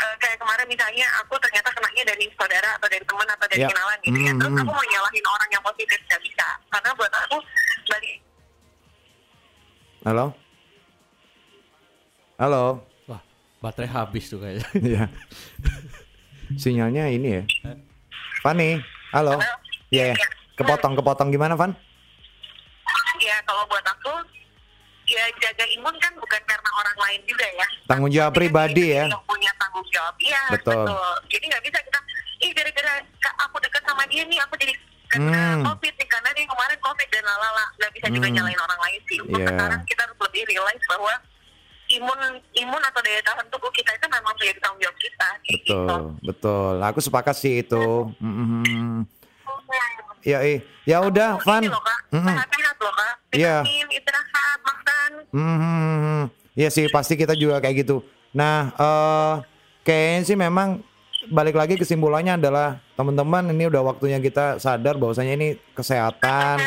uh, 0.02 0.14
kayak 0.18 0.36
kemarin 0.42 0.66
misalnya 0.66 1.06
aku 1.22 1.34
ternyata 1.38 1.68
kenanya 1.70 2.02
dari 2.10 2.26
saudara 2.34 2.68
atau 2.76 2.88
dari 2.90 3.04
teman 3.06 3.28
atau 3.30 3.46
dari 3.46 3.60
Iya. 3.62 3.68
kenalan 3.70 3.98
gitu 4.02 4.18
ya. 4.18 4.32
Hmm, 4.32 4.40
Terus 4.42 4.52
hmm. 4.52 4.62
aku 4.66 4.72
mau 4.74 4.86
nyalahin 4.90 5.26
orang 5.30 5.48
yang 5.54 5.62
positif 5.62 5.98
nggak 6.10 6.22
bisa, 6.26 6.46
karena 6.68 6.90
buat 6.98 7.12
aku 7.14 7.36
balik 7.88 8.16
halo. 10.02 10.26
Halo. 12.42 12.62
Wah, 13.06 13.22
baterai 13.62 13.90
habis 13.90 14.26
tuh 14.26 14.42
kayaknya. 14.42 14.66
Iya. 14.90 15.04
Sinyalnya 16.58 17.04
ini 17.08 17.28
ya. 17.38 17.42
Fani, 18.42 18.82
halo. 19.14 19.38
Halo? 19.38 19.54
Iya, 19.94 20.10
ya. 20.10 20.14
iya. 20.18 20.28
kepotong 20.58 20.98
kepotong 20.98 21.30
gimana, 21.30 21.54
Van? 21.54 21.72
ya 23.22 23.38
kalau 23.46 23.62
buat 23.70 23.86
aku 23.86 24.10
ya 25.12 25.24
jaga 25.38 25.64
imun 25.70 25.94
kan 25.96 26.12
bukan 26.16 26.40
karena 26.42 26.70
orang 26.72 26.96
lain 26.98 27.20
juga 27.24 27.46
ya. 27.46 27.66
Tanggung 27.84 28.08
jawab 28.08 28.32
kan 28.32 28.38
pribadi 28.38 28.84
ya. 28.90 29.04
Yang 29.06 29.24
punya 29.24 29.52
tanggung 29.54 29.86
jawab, 29.88 30.14
iya 30.18 30.42
Betul. 30.50 30.82
betul. 30.82 31.12
Jadi 31.28 31.44
nggak 31.46 31.62
bisa 31.62 31.78
kita, 31.78 31.98
ih 32.40 32.50
gara-gara 32.50 32.92
aku 33.44 33.56
dekat 33.60 33.82
sama 33.84 34.02
dia 34.08 34.24
nih, 34.24 34.40
aku 34.40 34.54
jadi 34.56 34.74
kena 35.06 35.44
Hmm. 35.52 35.60
covid 35.62 35.92
nih 35.92 36.08
karena 36.08 36.30
dia 36.32 36.46
kemarin 36.48 36.78
covid 36.80 37.08
dan 37.08 37.22
lalala. 37.22 37.64
Nggak 37.76 37.92
bisa 37.92 38.06
juga 38.08 38.26
Hmm. 38.26 38.34
nyalain 38.34 38.60
orang 38.60 38.80
lain 38.80 39.00
sih. 39.04 39.18
Untuk 39.20 39.38
Iya. 39.38 39.48
sekarang 39.52 39.80
kita 39.84 40.00
harus 40.02 40.18
lebih 40.18 40.42
realize 40.48 40.84
bahwa 40.88 41.12
imun 41.92 42.20
imun 42.54 42.82
atau 42.82 43.00
daya 43.04 43.20
tahan 43.20 43.44
tubuh 43.52 43.68
kita 43.70 43.92
itu 43.92 44.06
memang 44.08 44.32
menjadi 44.32 44.58
tanggung 44.58 44.80
jawab 44.80 44.96
kita. 44.96 45.28
gitu. 45.44 45.76
Betul, 45.76 46.00
betul. 46.24 46.74
Aku 46.80 46.98
sepakat 46.98 47.36
sih 47.36 47.60
itu. 47.60 47.84
Mm-mm. 48.16 49.04
Ya, 50.22 50.38
eh. 50.46 50.62
ya 50.86 51.02
udah, 51.02 51.42
Van. 51.42 51.66
Sehat-sehat 51.66 52.76
loh 52.78 52.94
kak. 52.94 53.14
Iya. 53.34 53.66
Istirahat, 53.66 54.58
makan. 54.62 55.10
Hmm, 55.34 56.22
ya 56.54 56.70
sih 56.70 56.86
pasti 56.90 57.18
kita 57.18 57.34
juga 57.34 57.58
kayak 57.58 57.82
gitu. 57.82 58.06
Nah, 58.30 58.70
eh 58.78 59.34
kayaknya 59.82 60.20
sih 60.22 60.38
memang 60.38 60.78
balik 61.30 61.58
lagi 61.58 61.74
kesimpulannya 61.74 62.38
adalah 62.38 62.78
teman-teman 62.94 63.50
ini 63.50 63.66
udah 63.66 63.82
waktunya 63.82 64.18
kita 64.22 64.58
sadar 64.62 64.98
bahwasanya 64.98 65.34
ini 65.38 65.48
kesehatan 65.74 66.58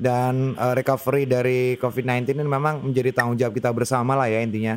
dan 0.00 0.56
eh, 0.56 0.74
recovery 0.76 1.24
dari 1.24 1.80
COVID-19 1.80 2.36
ini 2.36 2.44
memang 2.44 2.84
menjadi 2.84 3.16
tanggung 3.16 3.36
jawab 3.40 3.56
kita 3.56 3.72
bersama 3.72 4.12
lah 4.16 4.28
ya 4.28 4.44
intinya. 4.44 4.76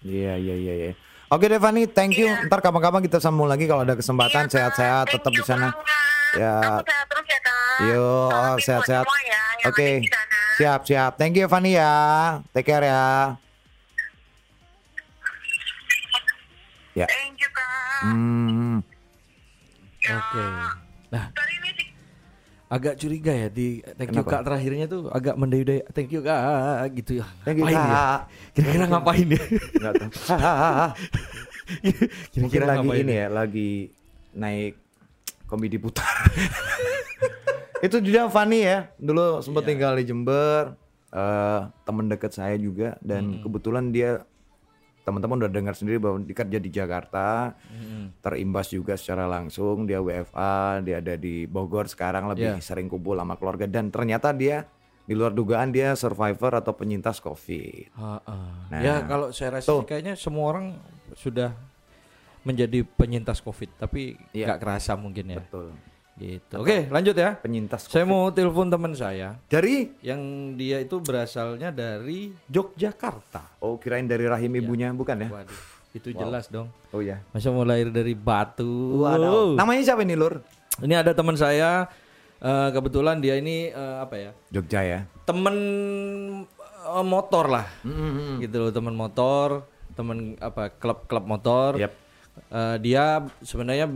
Iya, 0.00 0.32
iya, 0.40 0.54
iya, 0.56 0.74
iya. 0.74 0.92
Oke 1.30 1.46
Devani, 1.46 1.86
thank 1.86 2.18
you. 2.18 2.26
Iya. 2.26 2.50
Ntar 2.50 2.58
kapan-kapan 2.58 3.06
kita 3.06 3.22
sambung 3.22 3.46
lagi 3.46 3.70
kalau 3.70 3.86
ada 3.86 3.94
kesempatan 3.94 4.50
Iya, 4.50 4.50
sehat-sehat 4.50 5.04
Thank 5.06 5.14
tetap 5.22 5.32
di 5.38 5.42
sana. 5.46 5.70
Ya. 6.34 6.58
Kamu 6.58 6.82
sehat 6.82 7.06
terus 7.06 7.26
ya 7.30 7.38
kak. 7.38 7.78
Yo, 7.86 8.06
Salam 8.10 8.42
buat 8.50 8.62
sehat-sehat. 8.66 9.04
ya 9.06 9.42
Oke. 9.70 9.88
Siap, 10.58 10.80
siap. 10.90 11.12
Thank 11.22 11.38
you 11.38 11.46
Fani 11.46 11.78
ya. 11.78 11.94
Take 12.50 12.66
care 12.66 12.82
ya. 12.82 13.38
Ya. 16.98 17.06
Thank 17.06 17.38
you 17.38 17.50
kak. 17.54 18.10
Hmm. 18.10 18.82
Ya. 20.02 20.18
Oke. 20.18 20.44
Nah, 21.14 21.24
ini 21.30 21.46
sih. 21.46 21.49
Agak 22.70 22.94
curiga 22.96 23.34
ya 23.34 23.48
di 23.50 23.82
thank 23.98 24.14
you 24.14 24.22
Kenapa? 24.22 24.30
kak 24.30 24.42
terakhirnya 24.46 24.86
tuh 24.86 25.10
agak 25.10 25.34
mendayu-dayu 25.34 25.82
thank 25.90 26.08
you 26.08 26.22
kak 26.22 26.38
gitu 26.94 27.18
ya. 27.18 27.26
Thank 27.42 27.58
you, 27.58 27.66
Ngapain 27.66 27.74
ya? 27.76 27.90
Kak. 27.90 28.20
Kira-kira 28.54 28.84
ngapain 28.86 29.26
ya? 29.26 29.42
Enggak 29.74 29.92
tahu. 29.98 30.10
Hahaha. 30.30 30.86
Mungkin 32.30 32.30
Kira-kira 32.30 32.64
lagi 32.64 32.78
ngapain 32.80 33.02
ini 33.02 33.14
ya, 33.14 33.26
lagi 33.28 33.70
naik 34.32 34.74
komedi 35.44 35.76
putar. 35.76 36.06
Itu 37.86 37.98
juga 37.98 38.28
Fani 38.28 38.58
ya. 38.60 38.78
Dulu 38.96 39.40
sempat 39.40 39.64
Iya. 39.64 39.68
tinggal 39.68 39.92
di 39.96 40.04
Jember. 40.06 40.78
eh 41.10 41.60
teman 41.82 42.06
dekat 42.06 42.30
saya 42.30 42.54
juga 42.54 42.94
dan 43.02 43.42
kebetulan 43.42 43.90
dia 43.90 44.22
teman-teman 45.00 45.40
udah 45.40 45.50
dengar 45.50 45.72
sendiri 45.72 45.96
bahwa 45.96 46.20
dia 46.20 46.34
kerja 46.34 46.58
di 46.58 46.70
Jakarta. 46.70 47.56
Terimbas 48.18 48.68
juga 48.68 48.94
secara 48.94 49.24
langsung 49.24 49.84
dia 49.84 49.98
WFA, 49.98 50.80
dia 50.80 51.00
ada 51.00 51.14
di 51.14 51.44
Bogor 51.44 51.86
sekarang 51.86 52.28
lebih 52.28 52.56
Iya. 52.56 52.62
sering 52.62 52.86
kumpul 52.86 53.14
sama 53.14 53.34
keluarga 53.34 53.64
dan 53.64 53.88
ternyata 53.88 54.30
dia 54.30 54.68
di 55.02 55.12
luar 55.12 55.32
dugaan 55.32 55.70
dia 55.70 55.92
survivor 55.94 56.54
atau 56.54 56.70
penyintas 56.70 57.18
Covid. 57.18 57.90
Heeh. 57.90 58.46
Nah, 58.70 58.78
ya 58.78 59.02
kalau 59.02 59.32
saya 59.32 59.58
rasa 59.58 59.66
tuh. 59.66 59.82
kayaknya 59.82 60.14
semua 60.14 60.44
orang 60.48 60.66
sudah 61.12 61.56
menjadi 62.40 62.86
penyintas 62.86 63.40
COVID, 63.40 63.76
tapi 63.76 64.16
Iya. 64.30 64.54
nggak 64.54 64.60
kerasa 64.60 64.94
mungkin 64.94 65.34
ya. 65.34 65.40
Betul. 65.42 65.74
Gitu. 66.20 66.54
Oke, 66.60 66.84
lanjut 66.92 67.16
ya. 67.16 67.32
Penyintas 67.40 67.88
Saya 67.88 68.04
mau 68.04 68.28
telepon 68.28 68.68
teman 68.68 68.92
saya 68.92 69.40
dari 69.48 69.88
yang 70.04 70.52
dia 70.52 70.76
itu 70.76 71.00
berasalnya 71.00 71.72
dari 71.72 72.28
Yogyakarta. 72.52 73.56
Oh 73.64 73.80
kirain 73.80 74.04
dari 74.04 74.28
rahim 74.28 74.52
Iya. 74.52 74.60
ibunya 74.60 74.88
bukan 74.92 75.16
ya? 75.24 75.28
Waduh, 75.32 75.60
itu 75.96 76.12
jelas 76.12 76.52
dong. 76.52 76.68
Oh 76.92 77.00
ya. 77.00 77.24
Masa 77.32 77.48
mau 77.48 77.64
lahir 77.64 77.88
dari 77.88 78.12
batu. 78.12 79.00
Waduh. 79.00 79.56
Namanya 79.56 79.80
siapa 79.80 80.04
ini 80.04 80.12
Lur? 80.12 80.44
Ini 80.84 81.00
ada 81.00 81.16
teman 81.16 81.40
saya 81.40 81.88
eh, 82.36 82.68
kebetulan 82.68 83.24
dia 83.24 83.40
ini 83.40 83.72
eh, 83.72 83.96
apa 84.04 84.14
ya? 84.20 84.30
Jogja 84.52 84.84
ya. 84.84 85.00
Temen 85.24 85.56
eh, 86.68 87.04
motor 87.08 87.48
lah. 87.48 87.64
Hmm. 87.80 88.44
Gitu 88.44 88.60
loh, 88.60 88.68
teman 88.68 88.92
motor, 88.92 89.64
teman 89.96 90.36
apa 90.36 90.68
klub-klub 90.68 91.24
motor. 91.24 91.80
Yap. 91.80 91.96
Eh, 92.52 92.76
dia 92.84 93.24
sebenarnya 93.40 93.88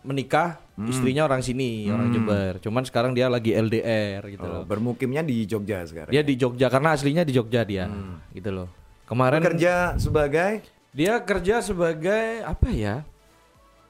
menikah, 0.00 0.56
Hmm. 0.74 0.88
istrinya 0.88 1.28
orang 1.28 1.44
sini, 1.44 1.86
orang 1.86 2.08
Jember. 2.08 2.52
Cuman 2.58 2.82
sekarang 2.82 3.12
dia 3.12 3.28
lagi 3.28 3.52
LDR 3.52 4.24
gitu 4.26 4.40
Oh, 4.40 4.50
loh. 4.50 4.64
bermukimnya 4.64 5.20
di 5.20 5.44
Jogja 5.44 5.84
sekarang. 5.84 6.08
Dia 6.08 6.24
di 6.24 6.34
Jogja 6.34 6.66
karena 6.66 6.96
aslinya 6.96 7.20
di 7.20 7.32
Jogja 7.32 7.60
dia. 7.62 7.84
Gitu 8.32 8.48
loh. 8.48 8.68
Kemarin 9.04 9.42
Kerja 9.42 9.94
sebagai 9.96 10.64
dia 10.90 11.20
kerja 11.20 11.60
sebagai 11.60 12.42
apa 12.42 12.66
ya? 12.70 13.04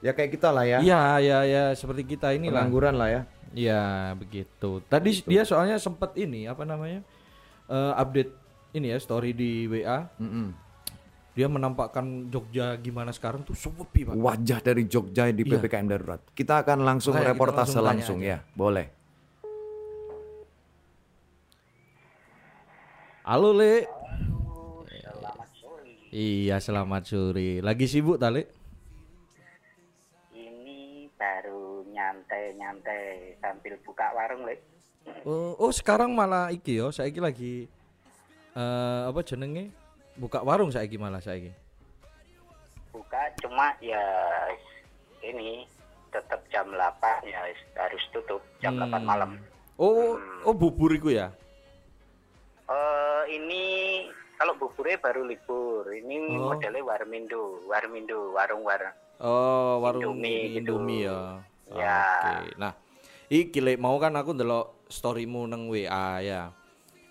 ya 0.01 0.11
kayak 0.11 0.33
kita 0.33 0.49
lah 0.49 0.65
ya. 0.65 0.79
Iya, 0.81 1.01
ya, 1.21 1.37
ya 1.45 1.63
seperti 1.71 2.03
kita 2.07 2.33
inilah. 2.33 2.65
Pengangguran 2.65 2.97
lah 2.97 3.09
ya. 3.09 3.21
Iya, 3.51 3.83
begitu. 4.17 4.81
Tadi 4.85 5.21
dia 5.23 5.43
soalnya 5.43 5.77
sempat 5.77 6.11
ini 6.15 6.43
apa 6.43 6.65
namanya? 6.65 7.05
eh, 7.67 7.93
update 7.95 8.33
ini 8.73 8.91
ya 8.91 8.97
story 8.97 9.31
di 9.31 9.63
WA. 9.65 10.11
Mm-mm. 10.17 10.51
Dia 11.31 11.47
menampakkan 11.47 12.27
Jogja 12.27 12.75
gimana 12.75 13.15
sekarang 13.15 13.47
tuh 13.47 13.55
sepi, 13.55 14.03
Pak. 14.03 14.19
Wajah 14.19 14.59
dari 14.59 14.83
Jogja 14.83 15.31
di 15.31 15.47
Iya. 15.47 15.63
PPKM 15.63 15.87
darurat. 15.87 16.19
Kita 16.35 16.59
akan 16.59 16.83
langsung 16.83 17.15
kita 17.15 17.31
reportase 17.31 17.79
langsung 17.79 18.19
langsung, 18.19 18.19
ya. 18.19 18.43
Boleh. 18.51 18.91
Halo, 23.23 23.55
Le. 23.55 23.87
Iya, 26.11 26.59
selamat 26.59 27.07
sore. 27.07 27.63
Lagi 27.63 27.87
sibuk, 27.87 28.19
Tali? 28.19 28.43
Ini 30.35 31.07
baru 31.15 31.87
nyantai-nyantai 31.87 33.39
sambil 33.39 33.79
buka 33.87 34.11
warung, 34.11 34.43
Lek. 34.43 34.59
Oh, 35.23 35.55
oh, 35.55 35.71
sekarang 35.71 36.11
malah 36.11 36.51
iki 36.51 36.75
yo, 36.75 36.91
saya 36.91 37.07
lagi 37.23 37.71
eh 38.51 39.01
apa 39.07 39.23
jenenge? 39.23 39.71
Buka 40.19 40.43
warung 40.43 40.71
saya 40.71 40.87
malah 40.99 41.23
saya 41.23 41.51
Buka 42.91 43.21
cuma 43.39 43.71
ya 43.79 44.03
ini 45.23 45.63
tetap 46.11 46.43
jam 46.51 46.67
8 46.67 47.23
ya 47.23 47.39
harus 47.79 48.03
tutup 48.11 48.43
jam 48.59 48.75
8 48.75 49.03
malam. 49.07 49.39
Oh, 49.79 50.19
oh 50.43 50.53
bubur 50.53 50.91
iku 50.91 51.09
ya? 51.09 51.31
Eh 52.67 53.23
ini 53.39 53.63
kalau 54.41 54.57
buburnya 54.57 54.97
baru 54.97 55.21
libur. 55.23 55.85
Ini 55.93 56.17
Oh. 56.33 56.49
modelnya 56.49 56.81
warmindo, 56.81 57.61
warmindo, 57.69 58.33
warung-warung. 58.33 58.95
Oh, 59.21 59.77
warung 59.85 60.17
Indomie 60.17 60.57
gitu. 60.57 60.81
Indomie 60.81 61.05
ya. 61.05 61.19
Ya. 61.71 62.01
Oke. 62.17 62.57
Nah, 62.57 62.73
iki 63.29 63.61
Lek, 63.61 63.77
mau 63.77 63.95
kan 64.01 64.17
aku 64.17 64.33
ndelok 64.33 64.89
storymu 64.89 65.45
nang 65.45 65.69
WA 65.69 66.19
ya. 66.25 66.49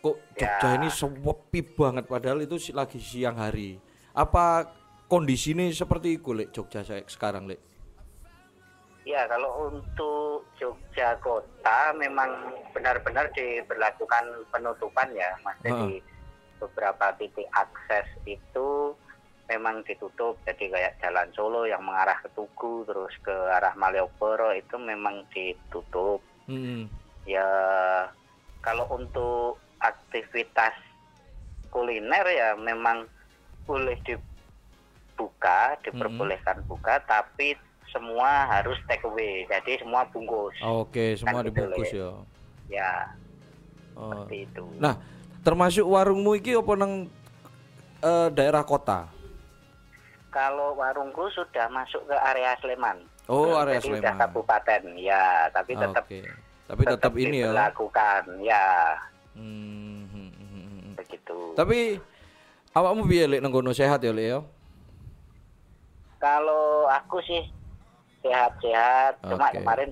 Kok 0.00 0.16
Jogja 0.32 0.68
Ya. 0.72 0.76
ini 0.80 0.88
sepi 0.88 1.60
banget 1.60 2.08
padahal 2.08 2.40
itu 2.40 2.56
lagi 2.72 2.96
siang 2.96 3.36
hari. 3.36 3.76
Apa 4.16 4.64
kondisinya 5.12 5.68
seperti 5.68 6.16
itu 6.16 6.32
lek 6.32 6.56
Jogja 6.56 6.80
saya 6.80 7.04
sekarang 7.04 7.44
lek. 7.44 7.60
Ya, 9.04 9.26
kalau 9.26 9.72
untuk 9.72 10.44
Jogja 10.56 11.16
kota 11.20 11.92
memang 11.96 12.52
benar-benar 12.72 13.32
diberlakukan 13.32 14.24
penutupan 14.52 15.08
ya, 15.16 15.34
Mas. 15.40 15.56
Jadi 15.64 16.04
beberapa 16.60 17.12
titik 17.16 17.48
akses 17.52 18.06
itu 18.28 18.94
memang 19.48 19.82
ditutup. 19.82 20.38
Jadi 20.46 20.70
kayak 20.70 21.00
Jalan 21.02 21.28
Solo 21.34 21.66
yang 21.66 21.82
mengarah 21.82 22.20
ke 22.22 22.28
Tugu 22.36 22.86
terus 22.86 23.10
ke 23.24 23.32
arah 23.32 23.74
Malioboro 23.74 24.52
itu 24.54 24.76
memang 24.78 25.26
ditutup. 25.32 26.22
Hmm. 26.46 26.86
Ya, 27.26 27.48
kalau 28.62 28.86
untuk 28.94 29.58
aktivitas 29.80 30.76
kuliner 31.70 32.26
ya 32.26 32.48
memang 32.54 33.06
boleh 33.64 33.94
dibuka, 34.02 35.78
diperbolehkan 35.80 36.60
buka, 36.66 36.98
tapi 37.04 37.54
semua 37.86 38.46
harus 38.48 38.78
take 38.86 39.02
away. 39.02 39.46
Jadi 39.46 39.78
semua 39.78 40.06
bungkus. 40.08 40.54
Oke, 40.60 41.14
semua 41.14 41.42
Kan 41.42 41.48
dibungkus 41.48 41.90
Le. 41.90 41.98
ya. 41.98 42.10
Ya, 42.70 42.92
Oh. 43.94 44.10
seperti 44.14 44.46
itu. 44.46 44.62
Nah, 44.78 44.94
termasuk 45.42 45.82
warungmu 45.82 46.34
iki 46.34 46.54
apa 46.54 46.72
nang 46.74 47.10
eh, 48.00 48.28
daerah 48.30 48.62
kota? 48.62 49.10
Kalau 50.30 50.78
warungku 50.78 51.26
sudah 51.30 51.66
masuk 51.68 52.06
ke 52.06 52.14
area 52.14 52.54
Sleman. 52.62 53.02
Oh, 53.26 53.58
area 53.58 53.78
Jadi 53.78 53.98
Sleman. 53.98 54.16
kabupaten, 54.16 54.82
ya. 54.96 55.50
Tapi 55.50 55.74
tetap 55.74 56.06
Oke. 56.06 56.22
Tapi 56.64 56.82
tetap 56.86 57.12
ini 57.18 57.42
ya. 57.42 57.50
diberlakukan, 57.50 58.22
ya. 58.40 58.66
Hmm. 59.40 60.92
Begitu. 61.00 61.56
Tapi 61.56 61.96
awakmu 62.76 63.08
piye 63.08 63.24
lek 63.24 63.40
nang 63.40 63.50
kono 63.50 63.72
sehat 63.72 64.04
ya 64.04 64.12
lek 64.12 64.26
ya? 64.36 64.40
Kalau 66.20 66.84
aku 66.92 67.24
sih 67.24 67.40
sehat-sehat, 68.20 69.24
cuma 69.24 69.48
Oke. 69.48 69.56
kemarin 69.56 69.90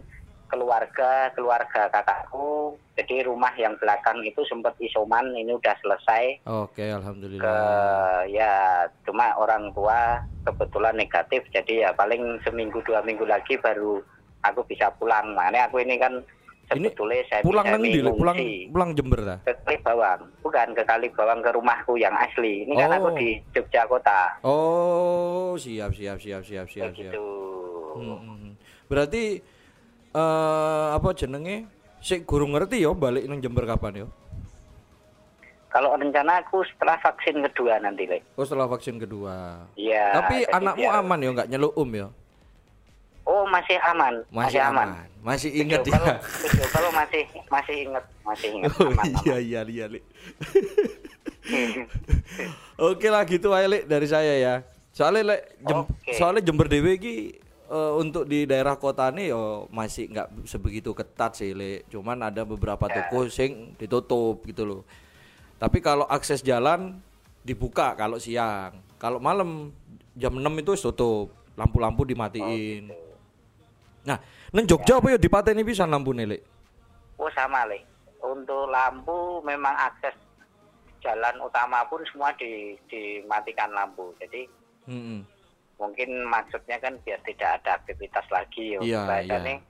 keluarga 0.49 1.33
keluarga 1.33 1.89
kakakku, 1.89 2.77
jadi 2.97 3.25
rumah 3.25 3.53
yang 3.57 3.77
belakang 3.81 4.21
itu 4.25 4.45
sempat 4.49 4.77
isoman, 4.81 5.33
ini 5.33 5.57
udah 5.57 5.77
selesai. 5.81 6.45
Oke, 6.45 6.89
Ke 6.89 6.93
alhamdulillah. 6.93 8.29
ya 8.29 8.85
cuma 9.09 9.33
orang 9.41 9.73
tua 9.73 10.21
kebetulan 10.45 10.97
negatif, 10.97 11.45
jadi 11.53 11.89
ya 11.89 11.91
paling 11.97 12.41
seminggu 12.45 12.81
dua 12.85 13.01
minggu 13.05 13.25
lagi 13.25 13.57
baru 13.61 14.01
aku 14.45 14.65
bisa 14.69 14.93
pulang. 14.97 15.33
Makanya 15.37 15.69
aku 15.69 15.81
ini 15.81 15.97
kan 15.97 16.21
Ini 16.69 16.89
saya 17.25 17.41
Pulang 17.41 17.65
nang 17.65 17.81
lek? 17.81 18.13
Pulang 18.13 18.39
pulang 18.69 18.91
Jember 18.93 19.21
ta? 19.25 19.37
ke 19.43 19.57
Kalibawang, 19.65 20.21
bukan 20.45 20.69
ke 20.77 20.83
Kalibawang 20.85 21.41
ke 21.41 21.51
rumahku 21.51 21.97
yang 21.97 22.13
asli. 22.13 22.69
Ini 22.69 22.77
kan 22.77 22.93
aku 22.93 23.09
Oh. 23.09 23.17
di 23.17 23.41
Jogja 23.51 23.89
kota. 23.89 24.21
Oh, 24.45 25.57
siap 25.57 25.97
siap 25.97 26.21
siap 26.21 26.45
siap 26.45 26.69
siap 26.69 26.93
siap. 26.93 26.93
Begitu. 26.93 27.25
Hmm, 27.97 28.05
hmm, 28.15 28.37
hmm. 28.37 28.53
Berarti 28.85 29.41
eh 30.11 30.87
apa 30.93 31.09
jenenge? 31.13 31.65
Sik 31.99 32.25
gurung 32.25 32.53
ngerti 32.53 32.79
ya 32.79 32.93
balik 32.93 33.25
nang 33.25 33.41
Jember 33.41 33.65
kapan 33.65 34.05
ya? 34.05 34.07
Kalau 35.69 35.93
rencana 35.95 36.41
aku 36.41 36.65
setelah 36.65 36.97
vaksin 36.97 37.45
kedua 37.45 37.77
nanti, 37.77 38.09
Le. 38.09 38.25
Oh, 38.35 38.45
setelah 38.45 38.65
vaksin 38.67 38.97
kedua. 38.97 39.69
Iya. 39.75 40.17
Tapi 40.17 40.37
anakmu 40.49 40.81
biar- 40.81 40.97
aman 40.97 41.19
ya, 41.21 41.31
nggak 41.31 41.49
nyeluk 41.49 41.73
um 41.75 41.91
ya? 41.91 42.09
Oh, 43.29 43.45
masih 43.45 43.77
aman. 43.79 44.25
Masih, 44.27 44.57
aman. 44.59 45.05
Masih 45.21 45.53
inget 45.53 45.85
Video 45.85 46.01
ya. 46.01 46.17
video 46.17 46.65
call 46.67 46.89
masih 46.91 47.23
masih 47.47 47.75
inget, 47.85 48.05
masih 48.25 48.49
inget. 48.51 48.71
Oh 48.73 48.89
aman, 48.89 49.05
iya 49.21 49.37
iya 49.37 49.61
iya, 49.63 49.85
Lek. 49.87 50.01
Oke 52.81 53.09
lah 53.09 53.23
gitu 53.25 53.53
aja 53.53 53.67
Lek 53.67 53.85
dari 53.85 54.07
saya 54.07 54.35
ya. 54.35 54.55
Soalnya 54.91 55.23
Lek 55.29 55.43
Jem- 55.61 55.85
Oke. 55.85 56.13
soalnya 56.15 56.41
Jember 56.41 56.67
Dewe 56.67 56.97
iki 56.97 57.37
eh, 57.69 57.93
untuk 57.95 58.25
di 58.25 58.45
daerah 58.45 58.75
kota 58.75 59.11
nih 59.11 59.29
yo 59.29 59.69
masih 59.69 60.09
nggak 60.09 60.29
sebegitu 60.45 60.95
ketat 60.95 61.37
sih 61.37 61.53
Lek. 61.53 61.85
Cuman 61.89 62.23
ada 62.23 62.43
beberapa 62.43 62.89
Ya. 62.89 63.05
toko 63.05 63.29
sing 63.29 63.77
ditutup 63.77 64.41
gitu 64.43 64.65
loh. 64.65 64.83
Tapi 65.59 65.81
kalau 65.81 66.07
akses 66.07 66.41
jalan 66.41 66.97
dibuka 67.43 67.93
kalau 67.93 68.17
siang. 68.17 68.73
Kalau 68.97 69.19
malam 69.19 69.69
jam 70.15 70.33
6 70.33 70.43
itu 70.57 70.73
tutup. 70.81 71.29
Lampu-lampu 71.53 72.07
dimatiin. 72.07 72.87
gitu. 72.87 73.08
Nah, 74.07 74.19
neng 74.55 74.67
Jogja 74.67 75.01
apa 75.01 75.15
ya 75.15 75.19
dipateni 75.19 75.67
pisan 75.67 75.91
lampune 75.91 76.29
Lek? 76.29 76.43
Oh, 77.19 77.31
sama, 77.35 77.67
Le. 77.67 77.83
Untuk 78.23 78.71
lampu 78.71 79.43
memang 79.43 79.75
akses 79.75 80.15
jalan 80.99 81.39
utama 81.43 81.87
pun 81.87 82.03
semua 82.11 82.35
di, 82.39 82.75
dimatikan 82.91 83.71
lampu. 83.71 84.11
Jadi 84.19 84.47
Hmm. 84.89 85.21
mungkin 85.77 86.25
maksudnya 86.25 86.81
kan 86.81 86.97
biar 87.05 87.21
tidak 87.23 87.61
ada 87.61 87.77
aktivitas 87.77 88.25
lagi. 88.33 88.81
Iya, 88.81 89.05
Bahasanya 89.05 89.61
iya. 89.61 89.67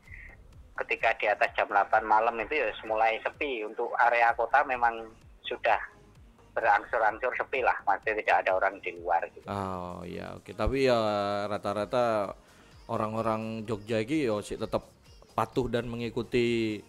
ketika 0.79 1.11
di 1.19 1.27
atas 1.27 1.51
jam 1.59 1.67
8 1.67 2.07
malam 2.07 2.39
itu 2.39 2.55
ya 2.55 2.71
mulai 2.87 3.19
sepi. 3.21 3.67
Untuk 3.67 3.91
area 3.99 4.31
kota 4.39 4.63
memang 4.63 5.11
sudah 5.43 5.77
berangsur-angsur 6.55 7.35
sepi 7.35 7.67
lah. 7.67 7.75
Maksudnya 7.83 8.23
tidak 8.23 8.37
ada 8.47 8.51
orang 8.63 8.79
di 8.79 8.91
luar 8.95 9.21
gitu. 9.35 9.47
Oh 9.51 10.07
iya 10.07 10.39
oke 10.39 10.55
tapi 10.55 10.87
ya 10.87 10.99
rata-rata 11.51 12.33
orang-orang 12.89 13.63
Jogja 13.63 14.01
ini 14.01 14.25
ya 14.25 14.41
sih 14.41 14.57
tetap 14.57 14.89
patuh 15.33 15.69
dan 15.69 15.87
mengikuti 15.87 16.81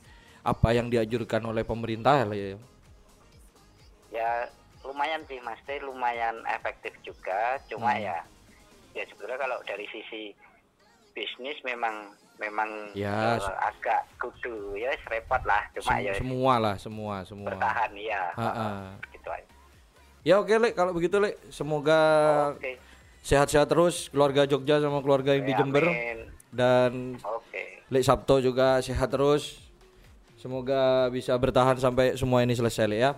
apa 0.42 0.72
yang 0.72 0.88
dianjurkan 0.88 1.44
oleh 1.46 1.62
pemerintah 1.62 2.24
lah 2.24 2.34
ya. 2.34 2.56
Ya 4.10 4.30
lumayan 4.82 5.22
sih 5.28 5.38
Mas 5.44 5.60
Teh, 5.64 5.78
lumayan 5.80 6.42
efektif 6.50 6.96
juga. 7.04 7.60
Cuma 7.70 7.94
Hmm. 7.94 8.02
ya 8.02 8.18
ya 8.98 9.04
sebenarnya 9.06 9.38
kalau 9.38 9.58
dari 9.64 9.86
sisi 9.88 10.34
bisnis 11.14 11.60
memang 11.62 12.10
memang 12.40 12.96
Ya, 12.96 13.36
eh, 13.36 13.56
agak 13.62 14.08
kudu 14.18 14.74
ya 14.74 14.90
repot 15.06 15.44
lah. 15.44 15.68
Cuma 15.76 15.92
Sem- 15.94 16.08
ya 16.08 16.14
semua 16.16 16.54
lah 16.58 16.76
semua 16.80 17.16
semua. 17.22 17.52
bertahan 17.52 17.92
ya. 17.94 18.32
Ha-ha. 18.34 18.96
Gitu 19.12 19.28
aja. 19.30 19.46
Ya 20.20 20.36
oke 20.36 20.52
Lek 20.52 20.74
kalau 20.74 20.92
begitu 20.92 21.20
Lek 21.20 21.36
semoga 21.50 22.00
Oke. 22.56 22.80
Sehat-sehat 23.30 23.70
terus 23.70 24.10
keluarga 24.10 24.50
Jogja 24.50 24.82
sama 24.82 25.06
keluarga 25.06 25.38
yang 25.38 25.46
di 25.46 25.54
Jember 25.54 25.86
amin. 25.86 26.34
dan 26.50 27.14
Oke. 27.22 27.86
Lek 27.94 28.02
Sabto 28.02 28.42
juga 28.42 28.82
sehat 28.82 29.14
terus. 29.14 29.62
Semoga 30.42 31.12
bisa 31.14 31.38
bertahan 31.38 31.78
sampai 31.78 32.18
semua 32.18 32.42
ini 32.42 32.58
selesai 32.58 32.90
Lek 32.90 33.02
ya. 33.06 33.12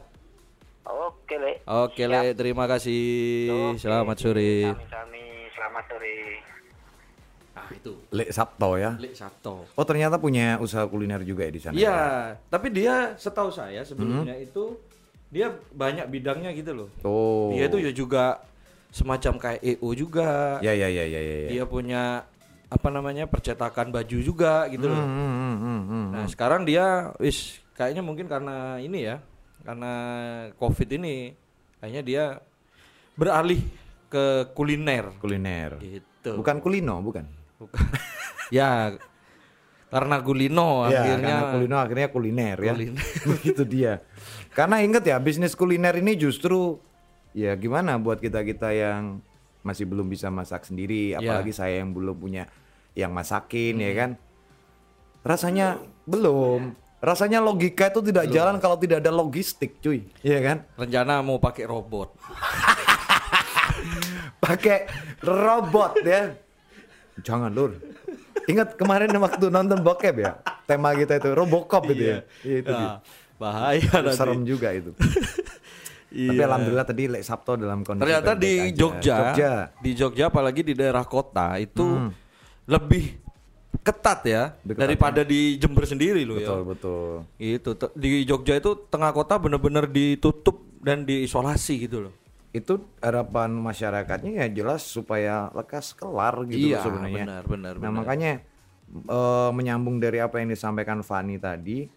Oke, 0.84 1.40
Le. 1.40 1.64
Oke. 1.64 2.04
Lek 2.12 2.36
terima 2.36 2.68
kasih. 2.68 3.72
Oke. 3.72 3.80
Selamat 3.80 4.18
sore. 4.20 4.76
Selamat 5.56 5.84
sore. 5.88 6.16
Ah 7.56 7.68
itu 7.72 7.94
Lek 8.12 8.36
Sabto 8.36 8.76
ya. 8.76 9.00
Lek 9.00 9.16
Sabto. 9.16 9.64
Oh 9.80 9.86
ternyata 9.88 10.20
punya 10.20 10.60
usaha 10.60 10.84
kuliner 10.92 11.24
juga 11.24 11.48
ya 11.48 11.52
di 11.56 11.62
sana. 11.64 11.76
Iya, 11.76 11.88
ya? 11.88 12.04
tapi 12.52 12.68
dia 12.68 13.16
setahu 13.16 13.48
saya 13.48 13.88
sebelumnya 13.88 14.36
itu 14.36 14.76
dia 15.32 15.56
banyak 15.72 16.12
bidangnya 16.12 16.52
gitu 16.52 16.76
loh. 16.76 16.90
Oh. 17.08 17.56
Dia 17.56 17.72
itu 17.72 17.80
ya 17.80 17.92
juga 17.96 18.51
semacam 18.92 19.34
kayak 19.40 19.62
EO 19.64 19.90
juga. 19.96 20.60
Ya 20.60 20.76
ya 20.76 20.92
ya 20.92 21.08
ya 21.08 21.20
ya. 21.20 21.38
ya. 21.48 21.50
Dia 21.50 21.64
punya 21.66 22.28
apa 22.72 22.88
namanya 22.88 23.28
percetakan 23.28 23.92
baju 23.92 24.18
juga 24.24 24.68
gitu 24.72 24.88
loh. 24.88 25.00
Hmm, 25.00 25.12
hmm, 25.12 25.34
hmm, 25.36 25.58
hmm, 25.60 25.82
hmm. 25.88 26.06
Nah 26.16 26.26
sekarang 26.32 26.64
dia 26.64 27.12
wis 27.20 27.60
kayaknya 27.76 28.04
mungkin 28.04 28.28
karena 28.28 28.78
ini 28.80 29.08
ya, 29.08 29.20
karena 29.64 29.94
COVID 30.56 30.90
ini, 30.96 31.36
kayaknya 31.80 32.02
dia 32.04 32.24
beralih 33.16 33.64
ke 34.12 34.52
kuliner. 34.56 35.16
kuliner. 35.20 35.80
Gitu. 35.80 36.32
Bukan 36.36 36.60
kulino, 36.60 37.00
bukan. 37.00 37.28
Bukan. 37.60 37.80
ya 38.56 38.96
karena 39.92 40.24
kulino 40.24 40.88
Ya, 40.88 41.04
akhirnya 41.04 41.36
karena 41.36 41.52
kulino 41.52 41.76
akhirnya 41.76 42.08
kuliner 42.08 42.58
ya. 42.60 42.74
Kuliner. 42.76 43.08
Begitu 43.36 43.64
dia. 43.68 43.94
Karena 44.56 44.80
inget 44.80 45.04
ya, 45.04 45.20
bisnis 45.20 45.56
kuliner 45.56 45.96
ini 46.00 46.16
justru 46.16 46.80
ya 47.32 47.56
gimana 47.56 47.96
buat 47.96 48.18
kita-kita 48.18 48.72
yang 48.72 49.20
masih 49.62 49.86
belum 49.86 50.06
bisa 50.06 50.28
masak 50.28 50.64
sendiri, 50.64 51.14
Ya. 51.14 51.22
apalagi 51.22 51.52
saya 51.52 51.80
yang 51.80 51.92
belum 51.92 52.18
punya 52.18 52.50
yang 52.94 53.12
masakin 53.12 53.78
Hmm. 53.78 53.86
ya 53.86 53.92
kan. 53.96 54.12
Rasanya 55.22 55.68
belum. 56.04 56.74
Rasanya 56.98 57.40
logika 57.40 57.88
itu 57.88 58.02
tidak 58.04 58.30
jalan 58.30 58.58
kalau 58.58 58.78
tidak 58.78 59.02
ada 59.02 59.10
logistik, 59.10 59.78
cuy. 59.80 60.06
Iya 60.22 60.40
kan? 60.42 60.58
rencana 60.76 61.22
mau 61.22 61.38
pakai 61.38 61.66
robot. 61.66 62.14
Pakai 64.42 64.90
robot 65.22 66.02
ya. 66.02 66.34
Jangan 67.22 67.54
lur. 67.54 67.78
Ingat 68.46 68.74
kemarin 68.74 69.14
waktu 69.14 69.46
nonton 69.48 69.80
bokep 69.80 70.16
ya? 70.18 70.42
Tema 70.66 70.94
kita 70.94 71.18
itu 71.18 71.30
Robocop 71.32 71.84
itu 71.90 72.04
ya. 72.04 72.18
Iya, 72.42 72.56
itu 72.58 72.72
dia. 72.72 72.90
Ah, 72.90 72.98
bahaya 73.38 73.92
nanti. 74.02 74.18
serem 74.18 74.42
juga 74.42 74.74
itu. 74.74 74.92
Tapi 76.12 76.28
Iya. 76.34 76.44
alhamdulillah 76.44 76.84
tadi 76.84 77.04
Lek 77.08 77.24
Sabto 77.24 77.56
dalam 77.56 77.82
kondisi 77.82 78.04
Ternyata 78.04 78.32
di 78.36 78.54
aja. 78.60 78.76
Jogja, 78.76 79.16
Jogja. 79.18 79.52
di 79.78 79.92
Jogja 79.94 80.24
apalagi 80.28 80.62
di 80.62 80.74
daerah 80.74 81.04
kota 81.04 81.56
itu 81.56 81.82
Hmm. 81.82 82.12
lebih 82.66 83.16
ketat 83.80 84.20
ya 84.22 84.44
Lebih 84.60 84.76
ketat 84.76 84.84
daripada 84.84 85.22
di 85.24 85.56
Jember 85.56 85.86
sendiri 85.86 86.22
loh 86.22 86.36
Betul 86.36 86.52
ya. 86.54 86.68
betul. 86.68 87.12
Itu 87.38 87.70
te- 87.74 87.96
di 87.96 88.10
Jogja 88.24 88.54
itu 88.54 88.76
tengah 88.86 89.10
kota 89.10 89.36
bener-bener 89.38 89.88
ditutup 89.88 90.60
dan 90.78 91.02
diisolasi 91.02 91.76
gitu 91.82 92.00
loh. 92.02 92.14
itu 92.52 92.76
harapan 93.00 93.48
masyarakatnya 93.50 94.44
ya 94.44 94.48
jelas 94.52 94.84
supaya 94.84 95.48
lekas 95.52 95.96
kelar 95.96 96.36
gitu 96.46 96.60
Iya, 96.68 96.84
sebenarnya. 96.84 97.24
benar, 97.24 97.44
benar, 97.46 97.74
Nah 97.74 97.88
benar. 97.88 97.96
makanya 97.96 98.32
eh, 98.92 99.50
menyambung 99.50 99.96
dari 99.98 100.20
apa 100.20 100.36
yang 100.36 100.52
disampaikan 100.52 101.00
Fani 101.00 101.40
tadi, 101.40 101.88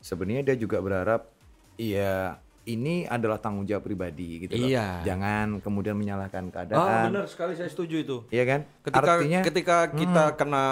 sebenarnya 0.00 0.50
dia 0.50 0.56
juga 0.58 0.82
berharap 0.82 1.30
ya 1.76 2.42
ini 2.64 3.04
adalah 3.04 3.36
tanggung 3.36 3.62
jawab 3.62 3.82
pribadi 3.82 4.42
gitu 4.42 4.56
loh. 4.56 4.66
Iya. 4.66 5.04
Jangan 5.04 5.60
kemudian 5.60 5.94
menyalahkan 5.94 6.44
Ah, 6.44 6.52
keadaan. 6.54 7.04
benar 7.08 7.24
sekali 7.26 7.52
saya 7.52 7.68
setuju 7.68 7.96
itu. 7.98 8.16
Iya 8.28 8.44
kan? 8.44 8.60
Ketika 8.80 9.00
Artinya 9.10 9.40
ketika 9.42 9.76
kita 9.90 10.24
kena 10.34 10.64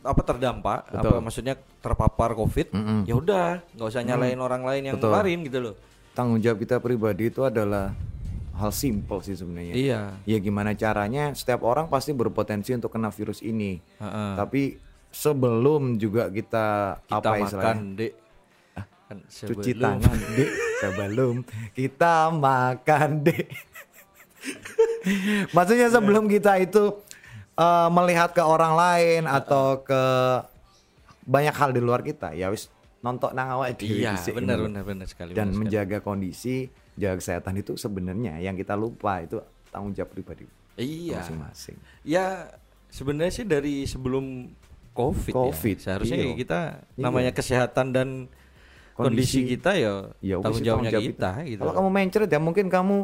apa 0.00 0.20
terdampak, 0.20 0.78
apa 0.84 1.00
Betul. 1.00 1.16
maksudnya 1.20 1.54
terpapar 1.78 2.32
Covid, 2.32 2.72
ya 3.04 3.14
udah, 3.14 3.60
nggak 3.70 3.88
usah 3.88 4.02
nyalain 4.02 4.36
orang 4.36 4.60
lain 4.60 4.82
yang 4.84 4.96
Betul. 4.96 5.08
ngeluarin 5.10 5.40
gitu 5.42 5.60
loh. 5.62 5.76
tanggung 6.12 6.38
jawab 6.38 6.58
kita 6.58 6.78
pribadi 6.78 7.26
itu 7.26 7.42
adalah 7.42 7.90
hal 8.54 8.70
simple 8.70 9.18
sih 9.18 9.34
sebenarnya. 9.34 9.74
Iya. 9.74 10.00
Ya 10.22 10.38
gimana 10.38 10.70
caranya? 10.72 11.32
Setiap 11.32 11.60
orang 11.60 11.88
pasti 11.88 12.12
berpotensi 12.12 12.70
untuk 12.70 12.88
kena 12.88 13.10
virus 13.10 13.42
ini. 13.42 13.82
Heeh. 13.98 14.30
Tapi 14.36 14.62
sebelum 15.10 15.96
juga 15.96 16.28
kita, 16.28 16.98
Kita 17.02 17.18
apa 17.18 17.34
istilahnya? 17.36 17.58
makan, 17.74 17.78
Dek. 17.94 18.12
Kan 19.04 19.18
Cuci 19.26 19.72
tangan, 19.74 20.16
Dek, 20.32 20.50
sebelum 20.86 21.34
kita 21.72 22.28
makan, 22.30 23.22
Dek. 23.22 23.46
Maksudnya 25.50 25.88
sebelum 25.88 26.26
kita 26.26 26.58
itu 26.58 27.00
eh, 27.54 27.88
melihat 27.90 28.32
ke 28.32 28.40
orang 28.40 28.74
lain 28.74 29.22
atau 29.24 29.80
ke 29.80 30.02
banyak 31.24 31.54
hal 31.54 31.70
di 31.72 31.80
luar 31.80 32.00
kita, 32.00 32.36
ya 32.36 32.52
wis 32.52 32.68
nonton 33.00 33.32
nang 33.32 33.52
awake 33.54 33.76
dhewe 33.78 34.00
Iya, 34.00 34.16
benar 34.30 34.60
benar 34.60 34.82
benar 34.82 35.06
sekali. 35.06 35.32
dan 35.32 35.48
benar 35.48 35.52
sekali. 35.52 35.60
menjaga 35.60 35.98
kondisi, 36.00 36.68
jaga 36.94 37.20
kesehatan 37.20 37.54
itu 37.58 37.76
sebenarnya 37.76 38.40
yang 38.40 38.52
kita 38.54 38.72
lupa 38.74 39.20
itu 39.20 39.40
tanggung 39.68 39.92
jawab 39.92 40.08
pribadi 40.10 40.44
Iya. 40.74 41.20
masing-masing. 41.20 41.76
Ya 42.00 42.48
sebenarnya 42.88 43.32
sih 43.32 43.44
dari 43.44 43.84
sebelum 43.84 44.52
COVID, 44.92 45.32
Covid, 45.32 45.76
ya, 45.76 45.82
seharusnya 45.82 46.16
iya. 46.18 46.32
kita 46.34 46.60
Iya. 46.94 47.02
namanya 47.02 47.32
kesehatan 47.32 47.86
dan 47.90 48.08
kondisi, 48.94 49.42
Kondisi. 49.42 49.50
kita 49.50 49.70
ya, 49.74 49.92
Ya 50.18 50.38
tanggung 50.38 50.62
jawabnya 50.62 50.90
kita, 50.94 51.30
jawab 51.42 51.46
gitu. 51.46 51.60
Kalau 51.60 51.72
kamu 51.74 51.88
mencret 51.90 52.28
ya 52.28 52.38
mungkin 52.38 52.66
kamu 52.66 52.96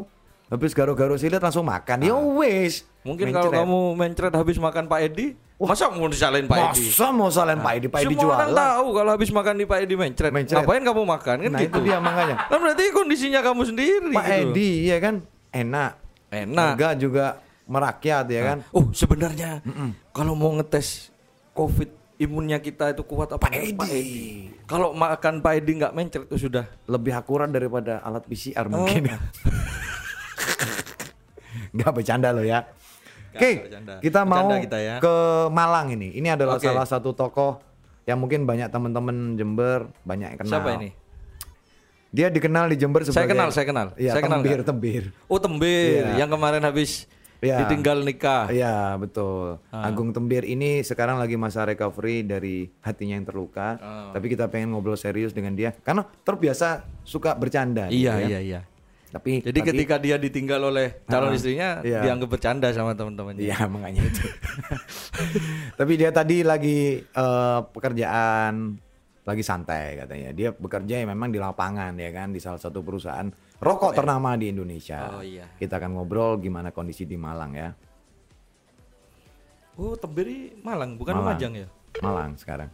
habis 0.46 0.72
garo-garo 0.72 1.14
silet 1.14 1.38
langsung 1.38 1.62
makan. 1.62 2.02
Ya 2.02 2.14
wis. 2.14 2.82
Mungkin 3.00 3.30
kalau 3.30 3.48
Mencret. 3.48 3.60
kamu 3.64 3.78
mencret 3.96 4.32
habis 4.34 4.56
makan 4.56 4.84
Pak 4.84 5.00
Edi, 5.00 5.32
masa 5.56 5.88
mau 5.88 6.04
disalahin 6.04 6.44
Pak 6.44 6.76
Edi? 6.76 6.84
Masa 6.90 7.06
mau 7.10 7.30
salahin 7.30 7.60
Pak 7.60 7.72
Edi, 7.74 7.86
Pak 7.88 8.00
Edi 8.02 8.12
Semua 8.12 8.34
orang 8.34 8.50
tahu 8.52 8.86
kalau 8.92 9.10
habis 9.10 9.30
makan 9.32 9.54
di 9.56 9.64
Pak 9.64 9.78
Edi 9.80 9.94
mencret. 9.96 10.30
Mencret. 10.30 10.56
Ngapain 10.60 10.82
kamu 10.84 11.02
makan 11.08 11.36
kan 11.38 11.50
Nah 11.50 11.60
gitu. 11.60 11.70
itu 11.70 11.78
dia 11.80 11.98
makanya. 11.98 12.36
Kan 12.46 12.58
berarti 12.60 12.82
kondisinya 12.90 13.40
kamu 13.40 13.62
sendiri 13.66 14.12
Pak 14.12 14.26
gitu. 14.26 14.50
Edi 14.52 14.70
ya 14.86 14.98
kan 14.98 15.14
enak. 15.50 15.92
Enak. 16.30 16.68
Harga 16.76 16.88
juga 16.94 17.26
merakyat 17.64 18.26
ya 18.28 18.40
kan. 18.44 18.58
Oh 18.70 18.84
sebenarnya 18.92 19.62
kalau 20.10 20.34
mau 20.34 20.50
ngetes 20.52 21.08
COVID 21.52 21.88
imunnya 22.20 22.60
kita 22.60 22.92
itu 22.92 23.00
kuat 23.02 23.32
apa 23.32 23.40
Pak 23.40 23.50
enggak? 23.50 23.88
Edi. 23.88 24.52
Kalau 24.68 24.92
makan 24.92 25.40
Pak 25.40 25.52
Edi 25.56 25.72
nggak 25.74 25.92
mencret 25.92 26.24
itu 26.28 26.36
sudah. 26.38 26.68
Lebih 26.84 27.16
akurat 27.16 27.48
daripada 27.48 27.98
alat 28.00 28.22
PCR 28.22 28.68
Oh. 28.68 28.76
mungkin. 28.78 29.08
Nggak 31.70 31.90
bercanda 31.92 32.28
loh 32.30 32.42
ya. 32.42 32.66
Oke, 33.30 33.62
bercanda. 33.62 34.02
kita 34.02 34.20
mau 34.26 34.42
Bercanda 34.42 34.56
kita 34.60 34.78
ya. 34.78 34.96
ke 34.98 35.14
Malang 35.48 35.94
ini. 35.94 36.10
Ini 36.12 36.34
adalah 36.34 36.58
Oke. 36.58 36.66
salah 36.66 36.82
satu 36.82 37.14
tokoh 37.14 37.62
yang 38.02 38.18
mungkin 38.18 38.42
banyak 38.42 38.66
teman-teman 38.68 39.38
Jember 39.38 39.86
banyak 40.02 40.34
yang 40.34 40.40
kenal. 40.42 40.52
Siapa 40.52 40.70
ini? 40.76 40.90
Dia 42.10 42.26
dikenal 42.26 42.66
di 42.66 42.76
Jember 42.76 43.06
sebagai 43.06 43.14
Saya 43.16 43.26
kenal, 43.30 43.48
saya 43.54 43.64
kenal. 43.64 43.86
Iya, 43.94 44.18
Saya 44.18 44.22
kenal 44.26 44.42
tembir, 44.42 44.60
tembir. 44.66 45.02
Oh 45.24 45.38
Tembir 45.38 46.02
Iya. 46.04 46.18
yang 46.18 46.28
kemarin 46.28 46.58
habis 46.60 47.06
Iya. 47.40 47.64
ditinggal 47.64 48.04
nikah. 48.04 48.52
Iya, 48.52 48.94
betul. 48.96 49.56
Ah. 49.68 49.88
Agung 49.88 50.12
Tembir 50.12 50.44
ini 50.44 50.80
sekarang 50.80 51.16
lagi 51.16 51.34
masa 51.34 51.64
recovery 51.64 52.20
dari 52.20 52.68
hatinya 52.80 53.16
yang 53.16 53.24
terluka. 53.24 53.76
Ah. 53.76 54.12
Tapi 54.12 54.28
kita 54.28 54.46
pengen 54.46 54.70
ngobrol 54.70 54.94
serius 54.94 55.32
dengan 55.32 55.52
dia 55.52 55.72
karena 55.74 56.04
terbiasa 56.20 56.84
suka 57.00 57.32
bercanda. 57.32 57.88
gitu 57.88 58.04
Iya 58.04 58.14
ya. 58.14 58.28
iya 58.28 58.40
iya. 58.40 58.60
Tapi 59.10 59.42
Jadi 59.42 59.58
tapi- 59.58 59.68
ketika 59.74 59.96
dia 59.98 60.16
ditinggal 60.16 60.60
oleh 60.62 61.02
calon 61.02 61.32
Ah, 61.32 61.34
istrinya 61.34 61.68
iya. 61.82 61.98
dianggap 61.98 62.28
bercanda 62.28 62.70
sama 62.70 62.94
teman-temannya. 62.94 63.42
Iya 63.42 63.66
makanya 63.66 64.06
itu. 64.06 64.22
Tapi 65.80 65.92
dia 65.96 66.10
tadi 66.10 66.42
lagi 66.42 67.00
eh, 67.00 67.60
pekerjaan 67.66 68.78
lagi 69.20 69.42
santai 69.42 69.98
katanya. 69.98 70.30
Dia 70.30 70.50
bekerja 70.50 70.94
ya 70.96 71.06
memang 71.06 71.30
di 71.30 71.38
lapangan 71.38 71.96
ya 71.96 72.10
kan 72.10 72.30
di 72.30 72.38
salah 72.38 72.58
satu 72.58 72.80
perusahaan 72.80 73.26
rokok 73.60 73.92
ternama 73.92 74.34
di 74.40 74.48
Indonesia. 74.48 75.20
Oh, 75.20 75.24
iya. 75.24 75.46
Kita 75.60 75.76
akan 75.76 76.00
ngobrol 76.00 76.40
gimana 76.40 76.72
kondisi 76.72 77.04
di 77.04 77.20
Malang 77.20 77.52
ya. 77.52 77.70
Oh 79.76 79.96
Tembir 79.96 80.28
ini 80.28 80.56
Malang 80.60 80.96
bukan 80.96 81.14
Malang. 81.14 81.36
Lumajang 81.36 81.52
ya? 81.56 81.66
Malang 82.00 82.32
sekarang. 82.40 82.68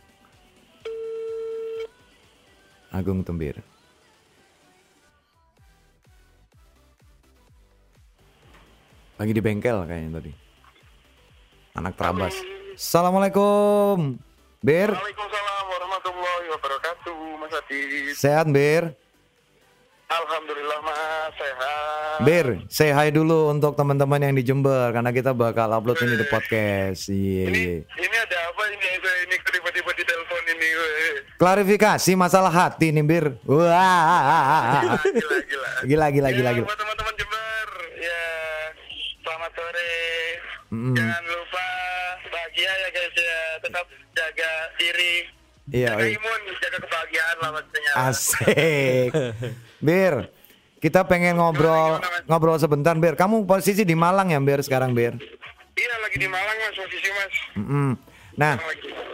Agung 2.95 3.21
Tembir. 3.27 3.61
Lagi 9.17 9.33
di 9.33 9.43
bengkel 9.43 9.85
kayaknya 9.85 10.11
tadi. 10.23 10.33
Anak 11.77 11.93
terabas. 11.97 12.35
Assalamualaikum. 12.77 14.21
Bir, 14.65 14.91
Waalaikumsalam 14.91 15.65
warahmatullahi 15.69 16.47
wabarakatuh 16.59 17.17
Mas 17.39 17.55
Adit 17.55 18.17
sehat 18.19 18.51
Bir? 18.51 18.97
Bir, 22.27 22.67
say 22.67 22.91
hi 22.91 23.15
dulu 23.15 23.55
untuk 23.55 23.79
teman-teman 23.79 24.19
yang 24.19 24.35
di 24.35 24.43
Jember 24.43 24.91
karena 24.91 25.15
kita 25.15 25.31
bakal 25.31 25.71
upload 25.71 25.95
ini 26.03 26.19
di 26.19 26.27
podcast. 26.27 27.07
Iya. 27.07 27.47
Ini 27.47 27.55
iya. 27.55 27.77
ini 27.87 28.17
ada 28.19 28.39
apa 28.51 28.63
ini 28.67 28.89
saya 28.99 29.19
ini 29.31 29.37
tiba-tiba 29.39 29.91
di 29.95 30.03
telepon 30.03 30.43
ini. 30.51 30.69
Klarifikasi 31.39 32.11
masalah 32.19 32.51
hati 32.51 32.91
nih 32.91 33.07
Bir. 33.07 33.27
Wah. 33.47 34.99
Gila 35.07 35.39
gila 35.39 35.71
Gila 35.87 36.07
gila 36.11 36.29
Ya, 36.29 36.35
gila 36.35 36.51
gila. 36.51 36.67
Buat 36.67 36.79
teman-teman 36.83 37.15
Jember 37.15 37.67
Ya 37.95 38.23
Selamat 39.23 39.53
sore 39.55 39.95
Mm. 40.67 40.99
Jangan 40.99 41.23
lupa 41.31 41.67
Bahagia 42.27 42.67
ya 42.75 42.89
guys 42.91 43.15
ya 43.15 43.39
Tetap 43.63 43.87
jaga 44.19 44.51
diri 44.75 45.15
Iya, 45.71 45.95
Jaga 45.95 46.03
iya. 46.11 46.19
imun 46.19 46.41
Jaga 46.59 46.79
kebahagiaan 46.83 47.37
lah 47.39 47.51
maksudnya 47.55 47.93
Asik. 47.95 49.11
Bir, 49.87 50.15
kita 50.87 51.03
pengen 51.03 51.35
ngobrol 51.35 51.99
ngobrol 52.31 52.55
sebentar, 52.63 52.95
Bir. 52.95 53.19
Kamu 53.19 53.43
posisi 53.43 53.83
di 53.83 53.99
Malang 53.99 54.31
ya, 54.31 54.39
Bir, 54.39 54.63
sekarang, 54.63 54.95
Bir? 54.95 55.19
Iya 55.75 55.95
lagi 55.99 56.17
di 56.17 56.31
Malang 56.31 56.57
mas 56.63 56.79
Posisi 56.79 57.11
mas 57.11 57.35
Mm-mm. 57.59 57.91
Nah, 58.39 58.55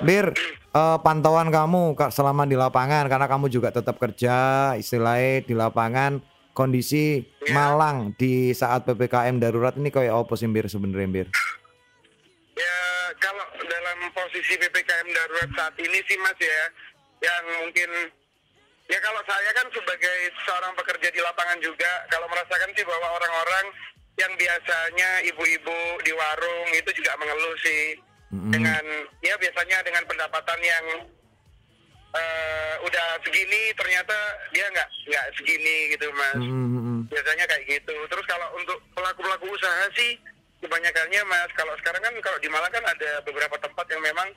Bir, 0.05 0.37
eh, 0.69 0.99
pantauan 1.01 1.49
kamu 1.49 1.97
selama 2.13 2.45
di 2.45 2.61
lapangan 2.61 3.09
karena 3.09 3.25
kamu 3.25 3.49
juga 3.49 3.73
tetap 3.73 3.97
kerja, 3.97 4.37
istilahnya 4.77 5.49
di 5.49 5.55
lapangan. 5.57 6.21
Kondisi 6.53 7.25
Iya. 7.49 7.57
Malang 7.57 8.13
di 8.21 8.53
saat 8.53 8.85
PPKM 8.85 9.41
darurat 9.41 9.73
ini 9.81 9.89
kayak 9.89 10.13
apa 10.13 10.37
sih, 10.37 10.45
Bir, 10.53 10.69
sebenarnya, 10.69 11.09
Bir? 11.09 11.27
Ya 12.53 12.79
kalau 13.17 13.49
dalam 13.65 14.13
posisi 14.13 14.61
PPKM 14.61 15.09
darurat 15.09 15.49
saat 15.57 15.75
ini 15.81 15.99
sih 16.05 16.21
mas 16.21 16.37
ya, 16.37 16.63
yang 17.25 17.45
mungkin 17.65 17.89
ya 18.93 18.99
kalau 19.01 19.25
saya 19.25 19.51
kan 19.57 19.67
sebagai 19.73 20.19
seorang 20.45 20.77
pekerja 20.77 21.09
di 21.09 21.21
lapangan 21.25 21.57
juga, 21.65 22.05
kalau 22.13 22.29
merasakan 22.29 22.69
sih 22.77 22.85
bahwa 22.85 23.17
orang-orang 23.17 23.67
yang 24.21 24.33
biasanya 24.37 25.25
ibu-ibu 25.33 25.81
di 26.05 26.13
warung 26.13 26.69
itu 26.77 26.91
juga 27.01 27.17
mengeluh 27.17 27.57
sih 27.65 27.97
dengan 28.33 28.85
ya 29.25 29.37
biasanya 29.41 29.81
dengan 29.85 30.05
pendapatan 30.05 30.61
yang 30.61 30.85
eh, 32.17 32.75
udah 32.85 33.09
segini 33.25 33.73
ternyata 33.77 34.17
dia 34.53 34.69
nggak 34.69 34.89
nggak 35.09 35.27
segini 35.37 35.97
gitu 35.97 36.13
mas 36.13 36.41
Mm-mm. 36.41 37.09
biasanya 37.09 37.45
kayak 37.49 37.65
gitu. 37.65 37.97
Terus 38.09 38.25
kalau 38.29 38.49
untuk 38.57 38.77
pelaku-pelaku 38.93 39.49
usaha 39.53 39.85
sih 39.97 40.21
kebanyakannya 40.61 41.21
mas, 41.29 41.49
kalau 41.57 41.73
sekarang 41.81 42.05
kan 42.05 42.15
kalau 42.21 42.39
di 42.41 42.49
Malang 42.53 42.73
kan 42.73 42.85
ada 42.85 43.21
beberapa 43.25 43.57
tempat 43.57 43.89
yang 43.89 44.05
memang 44.05 44.29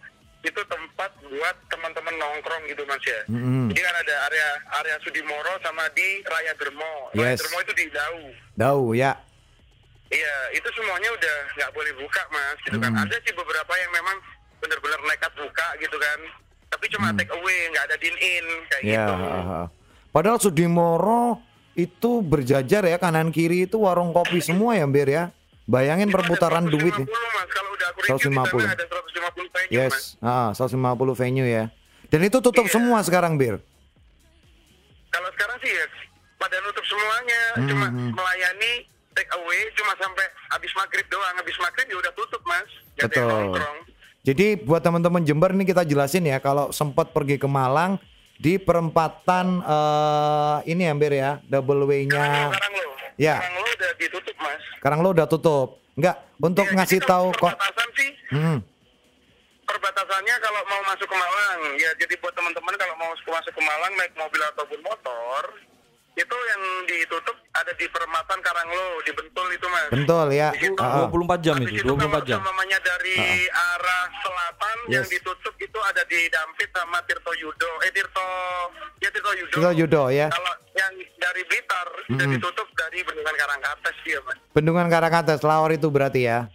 itu 0.46 0.62
tempat 0.66 1.12
buat 1.26 1.56
teman-teman 1.68 2.14
nongkrong 2.16 2.64
gitu 2.70 2.86
mas 2.86 3.02
ya. 3.02 3.20
Mm-mm. 3.28 3.68
Jadi 3.68 3.82
kan 3.82 3.96
ada 3.98 4.16
area 4.30 4.48
area 4.78 4.96
Sudimoro 5.02 5.54
sama 5.60 5.90
di 5.92 6.22
Raya 6.24 6.54
Dermo. 6.56 7.10
Raya 7.12 7.34
Yes. 7.34 7.42
Dermo 7.42 7.58
itu 7.60 7.74
di 7.74 7.86
Dau. 7.90 8.18
Dau 8.54 8.82
ya. 8.94 9.18
Iya, 10.06 10.36
itu 10.54 10.70
semuanya 10.72 11.10
udah 11.12 11.38
nggak 11.58 11.72
boleh 11.74 11.92
buka 11.98 12.22
mas, 12.30 12.58
gitu 12.62 12.78
kan. 12.78 12.94
Ada 12.94 13.18
sih 13.20 13.34
beberapa 13.34 13.74
yang 13.74 13.92
memang 13.92 14.18
benar-benar 14.62 15.00
nekat 15.04 15.34
buka 15.34 15.68
gitu 15.82 15.98
kan. 15.98 16.20
Tapi 16.70 16.86
cuma 16.94 17.10
take 17.12 17.34
away, 17.34 17.58
nggak 17.74 17.86
ada 17.90 17.98
din 17.98 18.16
in 18.16 18.46
kayak 18.70 18.84
Ya. 18.86 18.94
gitu. 19.02 19.14
ha, 19.18 19.40
ha. 19.42 19.62
Padahal 20.14 20.38
Sudimoro 20.38 21.42
itu 21.74 22.22
berjajar 22.22 22.86
ya 22.86 22.96
kanan 22.96 23.34
kiri 23.34 23.66
itu 23.66 23.82
warung 23.82 24.14
kopi 24.14 24.40
semua 24.40 24.78
ya, 24.78 24.86
Bir 24.86 25.10
ya. 25.10 25.24
Bayangin 25.66 26.14
Itu 26.14 26.16
perputaran 26.16 26.70
150, 26.70 26.74
duit 26.78 26.94
ya. 26.94 27.06
Mas. 27.10 27.50
Kalau 27.50 27.70
udah 27.74 27.88
aku 27.90 28.00
review 28.06 28.30
di 28.30 28.38
150. 28.38 28.62
sana 28.62 28.74
ada 28.78 28.86
150 28.86 29.55
venue, 29.68 29.90
Mas. 29.90 30.16
Yes, 30.16 30.22
ah, 30.22 30.50
150 30.52 30.78
venue 31.14 31.46
ya. 31.46 31.70
Dan 32.08 32.22
itu 32.22 32.38
tutup 32.38 32.64
Iya. 32.64 32.74
semua 32.74 33.02
sekarang, 33.02 33.36
Bir. 33.36 33.58
Kalau 35.10 35.30
sekarang 35.32 35.58
sih 35.60 35.72
ya 35.72 35.86
pada 36.36 36.58
nutup 36.62 36.86
semuanya, 36.86 37.42
Hmm, 37.56 37.68
cuma 37.68 37.88
hmm. 37.88 38.12
melayani 38.12 38.74
take 39.12 39.32
away 39.34 39.62
cuma 39.74 39.96
sampai 39.96 40.26
habis 40.50 40.72
maghrib 40.76 41.08
doang. 41.08 41.36
Habis 41.36 41.56
maghrib 41.58 41.88
ya 41.88 41.98
udah 41.98 42.14
tutup 42.14 42.42
mas. 42.44 42.68
Yang 42.96 43.10
Betul. 43.10 43.28
nongkrong. 43.28 43.78
Jadi 44.26 44.46
buat 44.58 44.82
teman-teman 44.82 45.22
Jember 45.22 45.54
nih 45.54 45.66
kita 45.66 45.82
jelasin 45.82 46.26
ya 46.26 46.38
kalau 46.40 46.74
sempat 46.74 47.14
pergi 47.14 47.38
ke 47.38 47.46
Malang 47.46 48.02
di 48.36 48.58
perempatan 48.58 49.62
eh, 49.62 50.58
ini 50.68 50.84
ya 50.84 50.94
Bir 50.94 51.14
ya, 51.14 51.32
double 51.46 51.86
way-nya. 51.86 52.52
Sekarang 52.52 52.74
lo, 52.74 52.84
Ya. 53.16 53.40
sekarang 53.40 53.56
lo 53.56 53.70
udah 53.72 53.92
ditutup 53.96 54.36
mas. 54.38 54.62
Sekarang 54.76 55.00
lo 55.00 55.10
udah 55.14 55.28
tutup. 55.30 55.68
Enggak, 55.96 56.16
untuk 56.36 56.68
Ya, 56.68 56.74
ngasih 56.76 57.00
jadi 57.00 57.08
tahu 57.08 57.28
kok. 57.32 57.56
Hmm, 58.26 58.58
perbatasannya 59.66 60.36
kalau 60.40 60.62
mau 60.66 60.82
masuk 60.86 61.06
ke 61.06 61.16
Malang, 61.16 61.60
ya 61.76 61.90
jadi 61.98 62.14
buat 62.18 62.34
teman-teman 62.34 62.74
kalau 62.76 62.96
mau 62.96 63.12
masuk 63.12 63.52
ke 63.52 63.62
Malang 63.62 63.94
naik 63.96 64.14
mobil 64.14 64.42
ataupun 64.46 64.80
motor, 64.82 65.42
itu 66.16 66.32
yang 66.48 66.62
ditutup 66.88 67.36
ada 67.52 67.76
di 67.76 67.86
perempatan 67.86 68.40
Karanglo, 68.40 69.04
di 69.04 69.12
Bentul 69.12 69.48
itu 69.52 69.68
mas. 69.68 69.92
betul 69.92 70.28
ya. 70.32 70.50
Di 70.56 70.60
situ. 70.64 70.80
Ah, 70.80 71.04
ah. 71.04 71.12
24 71.12 71.44
jam 71.44 71.56
itu, 71.60 71.84
24 71.84 72.24
jam. 72.24 72.40
Namanya 72.40 72.80
dari 72.80 73.16
arah 73.52 74.06
selatan 74.24 74.78
yang 74.88 75.04
Yes. 75.04 75.12
ditutup 75.12 75.56
itu 75.58 75.80
ada 75.84 76.02
di 76.08 76.20
Dampit 76.30 76.72
sama 76.72 77.04
Tirto 77.04 77.36
Yudo. 77.36 77.68
Eh 77.84 77.92
Tirto, 77.92 78.26
ya 79.04 79.10
Tirto 79.12 79.32
Yudo. 79.34 79.54
Tirto 79.60 79.72
Yudo, 79.76 80.04
ya. 80.08 80.28
Kalau 80.32 80.54
yang 80.72 80.94
dari 81.20 81.42
Blitar 81.44 81.88
udah 82.08 82.28
ditutup 82.32 82.68
dari 82.74 83.00
Bendungan 83.04 83.36
Karangkates 83.36 83.96
dia 84.06 84.20
mas. 84.24 84.38
Bendungan 84.56 84.88
Karangates, 84.88 85.42
Lawar 85.44 85.72
itu 85.74 85.88
berarti 85.92 86.22
ya. 86.24 86.48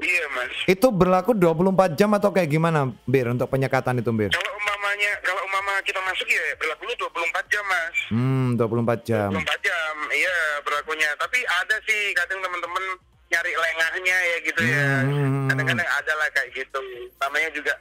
Iya 0.00 0.24
mas. 0.32 0.54
Itu 0.64 0.88
berlaku 0.88 1.36
24 1.36 1.94
jam 1.94 2.10
atau 2.16 2.32
kayak 2.32 2.48
gimana 2.48 2.88
Bir 3.04 3.28
untuk 3.28 3.52
penyekatan 3.52 4.00
itu 4.00 4.10
Bir? 4.16 4.32
Kalau 4.32 4.52
umpamanya, 4.56 5.12
kalau 5.20 5.40
umpama 5.44 5.72
kita 5.84 6.00
masuk 6.08 6.26
ya 6.26 6.42
berlakunya 6.56 6.94
24 6.96 7.52
jam 7.52 7.64
mas. 7.68 7.96
Hmm, 8.08 8.46
24 8.56 9.04
jam. 9.04 9.30
24 9.36 9.68
jam, 9.68 9.94
iya 10.16 10.36
berlakunya. 10.64 11.08
Tapi 11.20 11.38
ada 11.44 11.76
sih 11.84 12.00
kadang 12.16 12.40
teman-teman 12.40 12.84
nyari 13.30 13.52
lengahnya 13.54 14.16
ya 14.18 14.36
gitu 14.42 14.60
ya. 14.64 14.90
Hmm. 15.06 15.46
Kadang-kadang 15.52 15.88
ada 15.88 16.12
lah 16.16 16.28
kayak 16.32 16.48
gitu. 16.56 16.80
Namanya 17.20 17.48
juga 17.52 17.72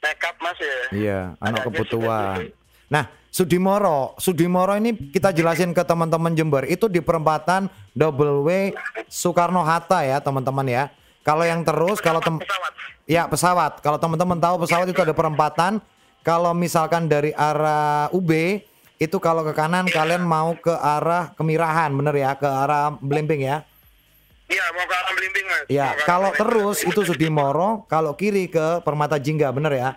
nekat 0.00 0.34
mas 0.38 0.58
ya. 0.62 0.78
Iya, 0.94 1.20
Ada 1.36 1.44
anak 1.50 1.60
aja 1.60 1.66
kebutuhan. 1.66 2.38
Nah, 2.86 3.04
Sudimoro, 3.34 4.14
Sudimoro 4.16 4.72
ini 4.78 4.94
kita 5.12 5.34
jelasin 5.34 5.74
ke 5.76 5.82
teman-teman 5.84 6.32
Jember 6.32 6.64
itu 6.64 6.86
di 6.88 7.02
perempatan 7.02 7.68
double 7.92 8.46
way 8.46 8.72
Soekarno 9.10 9.60
Hatta 9.60 10.06
ya, 10.06 10.22
teman-teman 10.22 10.64
ya. 10.64 10.84
Kalau 11.26 11.42
yang 11.42 11.60
terus 11.60 11.98
kalau 11.98 12.22
tem 12.22 12.38
Pesawat. 12.38 12.72
ya 13.02 13.26
pesawat, 13.26 13.72
kalau 13.82 13.98
teman-teman 13.98 14.38
tahu 14.38 14.62
pesawat 14.62 14.86
itu 14.86 15.02
ada 15.02 15.10
perempatan. 15.10 15.82
Kalau 16.22 16.54
misalkan 16.54 17.06
dari 17.06 17.30
arah 17.30 18.06
UB 18.10 18.30
itu 18.96 19.16
kalau 19.18 19.42
ke 19.42 19.50
kanan 19.50 19.86
kalian 19.86 20.22
mau 20.22 20.54
ke 20.54 20.70
arah 20.70 21.34
Kemirahan, 21.34 21.90
bener 21.92 22.14
ya, 22.14 22.30
ke 22.34 22.46
arah 22.46 22.94
Blimbing 22.96 23.42
ya. 23.42 23.66
Iya 24.46 24.62
mau 24.70 24.82
ke 24.82 24.94
arah 24.94 25.12
Belimbing 25.12 25.46
mas. 25.46 25.64
Ya, 25.66 25.86
arah 25.92 26.02
kalau 26.02 26.30
terus 26.32 26.82
itu 26.82 27.02
Sudimoro, 27.02 27.82
kalau 27.86 28.14
kiri 28.14 28.46
ke 28.46 28.78
Permata 28.82 29.18
Jingga, 29.18 29.50
bener 29.50 29.74
ya? 29.74 29.90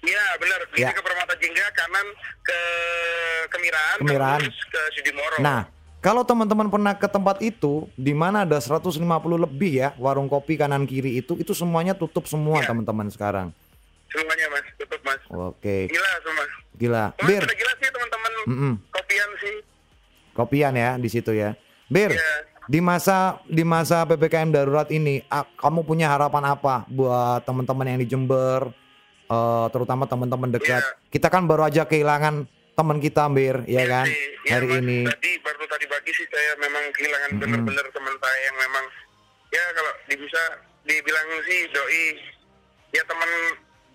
Iya 0.00 0.24
benar. 0.36 0.60
Kiri 0.68 0.84
Ya. 0.84 0.92
ke 0.92 1.00
Permata 1.00 1.32
Jingga, 1.36 1.64
kanan 1.72 2.06
ke 2.40 2.60
Kemirahan, 3.48 3.96
Kemirahan. 3.98 4.40
terus 4.44 4.60
ke 4.68 4.80
Sudimoro. 4.94 5.36
Nah, 5.40 5.64
kalau 5.98 6.22
teman-teman 6.22 6.68
pernah 6.68 6.94
ke 6.94 7.04
tempat 7.04 7.38
itu, 7.40 7.90
di 7.92 8.12
mana 8.12 8.42
ada 8.42 8.56
150 8.56 9.02
lebih 9.36 9.72
ya 9.76 9.88
warung 9.96 10.26
kopi 10.26 10.54
kanan 10.54 10.84
kiri 10.84 11.18
itu, 11.18 11.34
itu 11.34 11.50
semuanya 11.50 11.92
tutup 11.92 12.24
semua 12.24 12.62
Iya. 12.62 12.70
teman-teman 12.70 13.06
sekarang. 13.08 13.48
Semuanya 14.08 14.46
mas, 14.48 14.64
tutup 14.74 15.00
mas. 15.02 15.20
Oke, 15.28 15.86
Gila 15.86 16.10
semua. 16.22 16.44
gila. 16.74 17.04
Mas, 17.12 17.26
Bir, 17.26 17.42
gila 17.44 17.72
sih 17.74 17.88
teman-teman 17.88 18.32
Mm-mm. 18.46 18.72
kopian 18.88 19.30
sih. 19.36 19.56
kopian 20.32 20.72
ya 20.72 20.90
di 20.94 21.08
situ 21.08 21.32
ya. 21.32 21.58
Bir, 21.86 22.14
Iya. 22.14 22.30
di 22.64 22.78
masa 22.78 23.18
di 23.44 23.62
masa 23.62 24.04
ppkm 24.04 24.48
darurat 24.48 24.86
ini, 24.88 25.26
kamu 25.56 25.82
punya 25.82 26.08
harapan 26.08 26.44
apa 26.48 26.86
buat 26.86 27.42
teman-teman 27.42 27.84
yang 27.86 27.98
di 27.98 28.06
Jember, 28.06 28.70
eh, 29.26 29.66
terutama 29.68 30.06
teman-teman 30.06 30.48
dekat? 30.48 30.78
Iya. 30.78 31.10
Kita 31.10 31.26
kan 31.26 31.44
baru 31.44 31.66
aja 31.66 31.82
kehilangan 31.82 32.46
teman 32.78 33.02
kita, 33.02 33.26
Bir, 33.26 33.66
ya 33.66 33.82
kan? 33.84 34.06
Iya, 34.06 34.54
Hari 34.54 34.66
Mas, 34.68 34.78
ini. 34.80 34.98
Tadi 35.02 35.30
baru 35.42 35.66
tadi 35.66 35.84
pagi 35.84 36.10
sih 36.14 36.26
saya 36.30 36.54
memang 36.56 36.84
kehilangan 36.94 37.30
bener-bener 37.36 37.86
teman 37.90 38.14
saya 38.16 38.38
yang 38.40 38.56
memang 38.56 38.84
ya 39.50 39.64
kalau 39.74 39.92
di- 40.06 40.14
bisa 40.16 40.42
dibilang 40.86 41.28
sih 41.42 41.60
doi 41.68 42.04
ya 42.90 43.02
teman 43.02 43.30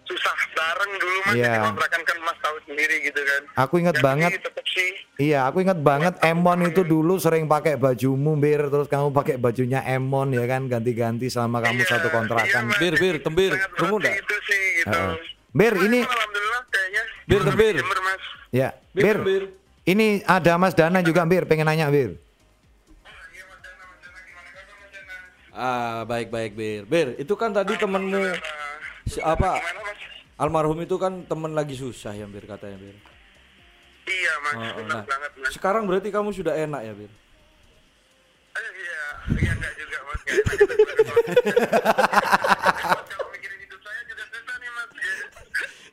susah 0.04 0.36
bareng 0.52 0.92
dulu 0.94 1.18
mas 1.24 1.34
Iya. 1.34 1.48
jadi 1.48 1.60
kontrakan 1.64 2.02
kan 2.04 2.18
mas 2.20 2.38
tahu 2.38 2.58
sendiri 2.68 2.96
gitu 3.02 3.22
kan. 3.24 3.42
Aku 3.58 3.80
ingat 3.80 3.96
Ya, 3.96 4.04
banget. 4.04 4.32
sih 4.68 4.90
Iya, 5.16 5.40
aku 5.46 5.62
ingat 5.62 5.80
banget 5.80 6.20
Emon 6.20 6.60
itu 6.66 6.84
dulu 6.84 7.16
sering 7.16 7.48
pakai 7.48 7.78
bajumu, 7.78 8.36
Bir, 8.36 8.68
terus 8.68 8.92
kamu 8.92 9.14
pakai 9.14 9.38
bajunya 9.38 9.80
Emon 9.86 10.28
ya 10.30 10.44
kan, 10.44 10.68
ganti-ganti 10.68 11.32
selama 11.32 11.64
kamu 11.64 11.80
Iya, 11.80 11.88
satu 11.88 12.08
iya, 12.10 12.14
kontrakan. 12.14 12.64
Mas, 12.68 12.78
Bir, 12.78 12.94
bir, 12.94 13.16
jadi 13.16 13.24
tembir, 13.24 13.52
sangat 13.56 13.72
tunggu 13.74 13.96
berarti 13.96 14.10
nggak? 14.12 14.26
Itu 14.28 14.36
sih 14.44 14.62
gitu. 14.76 14.92
Heeh. 14.92 15.16
Bir, 15.54 15.74
ini- 15.78 16.02
alhamdulillah 16.02 16.62
kayaknya. 16.68 17.04
Bir. 17.30 17.42
Jember, 17.78 18.00
mas. 18.02 18.22
Ya, 18.50 18.70
Bir, 18.92 19.04
Bir, 19.04 19.18
Bir. 19.22 19.44
ini 19.86 20.22
ada 20.26 20.58
Mas 20.58 20.74
Dana 20.74 21.00
juga, 21.00 21.24
Bir, 21.24 21.46
pengen 21.46 21.66
nanya, 21.66 21.90
Bir. 21.90 22.18
Ah, 25.52 26.02
baik 26.04 26.30
baik 26.30 26.52
Bir. 26.54 26.82
Bir, 26.84 27.08
itu 27.16 27.34
kan 27.34 27.54
tadi 27.54 27.78
temenmu 27.78 28.34
si- 29.06 29.22
apa 29.22 29.62
Gimana 29.62 29.82
mas? 29.86 30.00
almarhum 30.36 30.82
itu 30.82 30.98
kan 30.98 31.22
temen 31.24 31.54
lagi 31.54 31.78
susah 31.78 32.10
ya 32.12 32.26
Bir 32.26 32.42
katanya 32.44 32.74
Bir. 32.76 32.98
Iya 34.04 34.34
mas, 34.42 34.54
Oh, 34.54 34.66
oh, 34.66 34.84
nah, 34.90 35.06
banget 35.06 35.32
mas. 35.38 35.54
sekarang 35.54 35.86
berarti 35.86 36.10
kamu 36.10 36.34
sudah 36.34 36.58
enak 36.58 36.82
ya 36.84 36.94
Bir. 36.98 37.06
Eh, 37.06 38.70
Iya, 38.74 39.04
iya 39.38 39.52
enggak 39.54 39.74
juga 39.78 39.98
mas. 40.04 40.22
Enak 40.26 40.58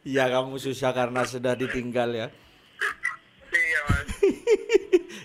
Iya 0.00 0.32
kamu 0.32 0.56
susah 0.56 0.96
karena 0.96 1.28
sudah 1.28 1.52
ditinggal 1.52 2.08
ya. 2.16 2.26
Iya 3.52 3.80
mas. 3.88 4.08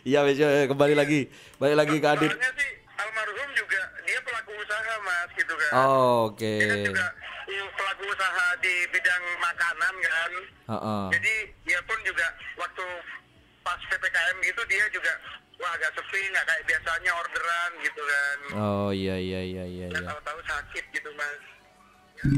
Iya 0.05 0.21
wes 0.21 0.37
ya, 0.37 0.69
kembali 0.69 0.93
lagi, 0.93 1.25
balik 1.57 1.81
lagi 1.81 1.97
ke 1.97 2.05
Adit. 2.05 2.29
Soalnya 2.29 2.51
sih 2.61 2.71
almarhum 2.93 3.49
juga 3.57 3.81
dia 4.05 4.19
pelaku 4.21 4.53
usaha 4.53 4.93
mas 5.01 5.29
gitu 5.33 5.53
kan. 5.57 5.71
Oh, 5.73 6.29
Oke. 6.29 6.61
Dia 6.61 6.69
kan 6.69 6.85
juga 6.85 7.07
uh, 7.09 7.67
pelaku 7.73 8.03
usaha 8.13 8.45
di 8.61 8.75
bidang 8.93 9.23
makanan 9.41 9.93
kan. 9.97 10.31
Heeh. 10.45 11.03
Jadi 11.17 11.33
dia 11.65 11.79
pun 11.89 11.97
juga 12.05 12.27
waktu 12.53 12.85
pas 13.65 13.81
ppkm 13.89 14.37
gitu 14.45 14.61
dia 14.69 14.85
juga 14.93 15.13
wah 15.57 15.71
agak 15.73 15.89
sepi 15.97 16.21
nggak 16.29 16.45
kayak 16.45 16.63
biasanya 16.69 17.11
orderan 17.17 17.71
gitu 17.81 18.01
kan. 18.05 18.37
Oh 18.61 18.89
iya 18.93 19.17
iya 19.17 19.41
iya 19.41 19.65
iya 19.65 19.87
iya. 19.89 20.05
tahu-tahu 20.05 20.39
sakit 20.45 20.85
gitu 20.93 21.09
mas. 21.17 21.41
Ya, 22.21 22.29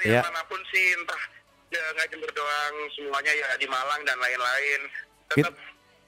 Ya. 0.00 0.20
ya 0.20 0.20
mana 0.22 0.42
pun 0.44 0.60
sih 0.68 0.84
entah 0.94 1.22
ya 1.68 1.82
nggak 1.92 2.06
Jember 2.08 2.30
doang 2.30 2.74
semuanya 2.92 3.32
ya 3.32 3.48
di 3.56 3.66
Malang 3.66 4.00
dan 4.02 4.16
lain-lain 4.16 4.80
tetap 5.28 5.54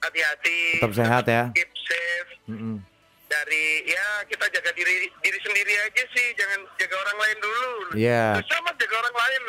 hati-hati 0.01 0.61
Tetap 0.79 0.95
sehat 0.95 1.23
ya. 1.25 1.43
keep 1.51 1.69
safe 1.77 2.29
Mm-mm. 2.47 2.81
dari 3.25 3.65
ya 3.85 4.05
kita 4.25 4.45
jaga 4.49 4.71
diri 4.71 5.05
diri 5.17 5.39
sendiri 5.39 5.73
aja 5.77 6.03
sih 6.09 6.27
jangan 6.33 6.59
jaga 6.75 6.95
orang 6.97 7.17
lain 7.17 7.37
dulu 7.37 7.69
Iya. 7.93 8.25
susah 8.39 8.59
mas 8.61 8.75
jaga 8.75 8.95
orang 8.97 9.15
lain 9.17 9.41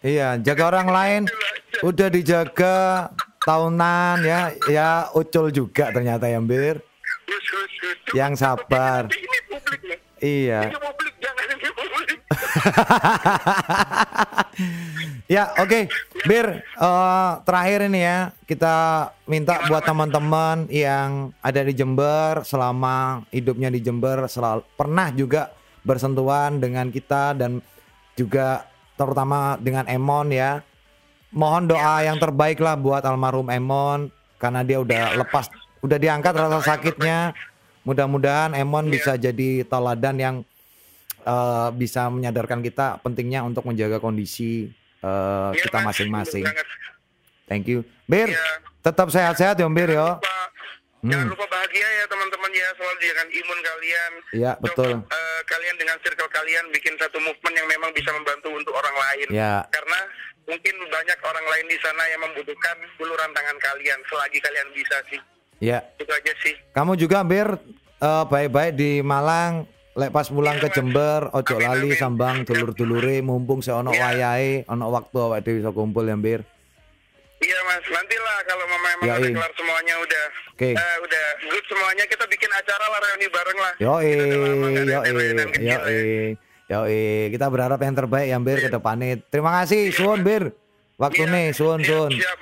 Iya, 0.00 0.28
jaga 0.40 0.62
orang 0.66 0.88
lain 0.88 1.22
udah 1.82 2.08
dijaga 2.08 2.76
tahunan 3.38 4.24
ya, 4.24 4.40
ya 4.64 4.88
ucul 5.12 5.52
juga 5.52 5.92
ternyata 5.92 6.24
ya, 6.24 6.40
Bir. 6.40 6.80
Yang 8.10 8.32
sabar. 8.38 9.06
Ini 9.06 9.38
publik 9.46 9.80
nih 9.84 9.98
Iya. 10.20 10.60
ini 10.66 10.78
publik 10.78 11.14
jangan 11.20 11.44
ini 11.46 11.68
publik 11.70 12.16
Ya, 15.30 15.54
oke. 15.62 15.86
Bir, 16.26 16.58
eh, 16.58 17.32
terakhir 17.46 17.86
ini 17.86 18.02
ya, 18.02 18.34
kita 18.50 18.74
minta 19.30 19.62
buat 19.70 19.86
teman-teman 19.86 20.66
yang 20.66 21.30
ada 21.38 21.62
di 21.62 21.70
Jember 21.70 22.42
selama 22.42 23.22
hidupnya 23.30 23.70
di 23.70 23.78
Jember 23.78 24.26
selalu 24.26 24.66
pernah 24.74 25.14
juga 25.14 25.54
bersentuhan 25.86 26.58
dengan 26.58 26.90
kita 26.90 27.38
dan 27.38 27.62
juga 28.18 28.66
terutama 28.98 29.54
dengan 29.62 29.86
Emon 29.86 30.34
ya. 30.34 30.66
Mohon 31.30 31.78
doa 31.78 32.02
yang 32.02 32.18
terbaik 32.18 32.58
lah 32.58 32.74
buat 32.74 33.06
almarhum 33.06 33.54
Emon 33.54 34.10
karena 34.42 34.66
dia 34.66 34.82
udah 34.82 35.14
lepas, 35.14 35.46
udah 35.78 35.94
diangkat 35.94 36.34
rasa 36.34 36.74
sakitnya. 36.74 37.38
Mudah-mudahan 37.86 38.58
Emon 38.58 38.90
bisa 38.90 39.14
jadi 39.14 39.62
teladan 39.62 40.18
yang 40.18 40.36
eh, 41.30 41.68
bisa 41.72 42.10
menyadarkan 42.10 42.58
kita 42.60 42.98
pentingnya 43.00 43.40
untuk 43.40 43.62
menjaga 43.62 43.96
kondisi 43.96 44.66
eh, 45.00 45.50
Iya, 45.54 45.62
kita 45.62 45.78
Mas. 45.80 45.86
masing-masing. 45.94 46.44
Thank 47.46 47.66
you. 47.66 47.82
Bir, 48.04 48.30
Iya. 48.30 48.42
tetap 48.80 49.08
sehat-sehat 49.08 49.54
ya 49.54 49.64
Om 49.64 49.72
Bir 49.72 49.90
ya. 49.90 50.18
lupa 50.18 50.34
jangan 51.00 51.32
lupa 51.32 51.48
bahagia 51.48 51.88
ya 51.96 52.04
teman-teman 52.06 52.52
ya 52.52 52.68
selalu 52.76 52.96
dengan 53.00 53.26
imun 53.26 53.58
kalian 53.60 54.12
Iya, 54.36 54.52
betul. 54.60 54.92
eh, 55.00 55.40
kalian 55.46 55.76
dengan 55.76 55.96
circle 55.98 56.28
kalian 56.28 56.64
bikin 56.70 56.92
satu 56.94 57.16
movement 57.18 57.56
yang 57.56 57.64
memang 57.66 57.88
bisa 57.90 58.12
membantu 58.12 58.52
untuk 58.52 58.76
orang 58.76 58.92
lain 58.92 59.28
Ya. 59.32 59.64
karena 59.72 59.98
mungkin 60.44 60.74
banyak 60.84 61.18
orang 61.22 61.46
lain 61.46 61.66
di 61.66 61.78
sana 61.80 62.04
yang 62.06 62.20
membutuhkan 62.20 62.76
uluran 62.98 63.30
tangan 63.32 63.56
kalian 63.56 63.98
selagi 64.04 64.38
kalian 64.38 64.68
bisa 64.72 64.96
sih 65.08 65.20
Ya. 65.60 65.84
Itu 65.96 66.08
aja 66.08 66.32
sih. 66.40 66.56
Kamu 66.72 66.96
juga 66.96 67.20
Bir 67.20 67.48
baik-baik 68.00 68.72
di 68.74 69.00
Malang. 69.00 69.68
Lek 70.00 70.10
pas 70.10 70.24
pulang 70.26 70.56
Iya, 70.56 70.64
ke. 70.64 70.68
Jember, 70.72 71.28
ojo 71.30 71.54
lali 71.60 71.92
sambang 71.92 72.40
dulur-dulure 72.42 73.20
mumpung 73.20 73.60
seono 73.60 73.92
Iya. 73.92 74.00
wayahe, 74.00 74.52
ono 74.64 74.88
waktu 74.88 75.16
awake 75.20 75.44
dhewe 75.44 75.60
iso 75.60 75.70
kumpul 75.70 76.08
ya 76.08 76.16
Bir. 76.16 76.40
Iya 77.36 77.56
mas, 77.64 77.84
nantilah 77.84 78.38
kalau 78.44 78.64
mama 78.64 78.88
emang 78.90 79.04
Ya, 79.04 79.14
udah 79.14 79.28
iya. 79.28 79.36
kelar 79.36 79.52
semuanya 79.52 79.94
udah, 79.96 80.24
Oke. 80.52 80.70
eh, 80.72 80.96
udah 81.00 81.24
good 81.46 81.64
semuanya 81.68 82.04
kita 82.04 82.24
bikin 82.26 82.50
acara 82.50 82.84
lah 82.86 83.00
reuni 83.00 83.28
bareng 83.28 83.58
lah. 83.58 83.72
Yo 83.76 83.92
ada 83.92 84.08
yo 84.84 85.00
kecil 85.00 85.16
yo 85.60 85.68
ya. 85.68 85.78
yo 86.68 86.78
kita 87.28 87.46
berharap 87.48 87.80
yang 87.80 87.96
terbaik 87.96 88.28
ya 88.28 88.36
Bir 88.40 88.58
ke 88.58 88.68
depannya. 88.68 89.20
Terima 89.28 89.52
kasih 89.60 89.92
suwun 89.92 90.20
Bir. 90.20 90.52
Waktu 91.00 91.24
Iya, 91.24 91.32
nih. 91.32 91.46
Siap, 91.56 91.80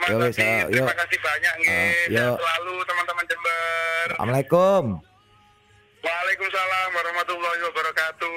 Mas 0.03 0.11
Yo 0.11 0.16
wis. 0.18 0.35
Terima 0.35 0.94
kasih 0.99 1.18
banyak 1.23 1.55
nih. 1.62 1.71
Ah, 1.71 1.94
yo. 2.11 2.27
selalu 2.35 2.75
teman-teman 2.83 3.25
Jember. 3.31 4.07
Assalamualaikum. 4.18 4.83
Waalaikumsalam 5.99 6.89
warahmatullahi 6.93 7.61
wabarakatuh. 7.65 8.35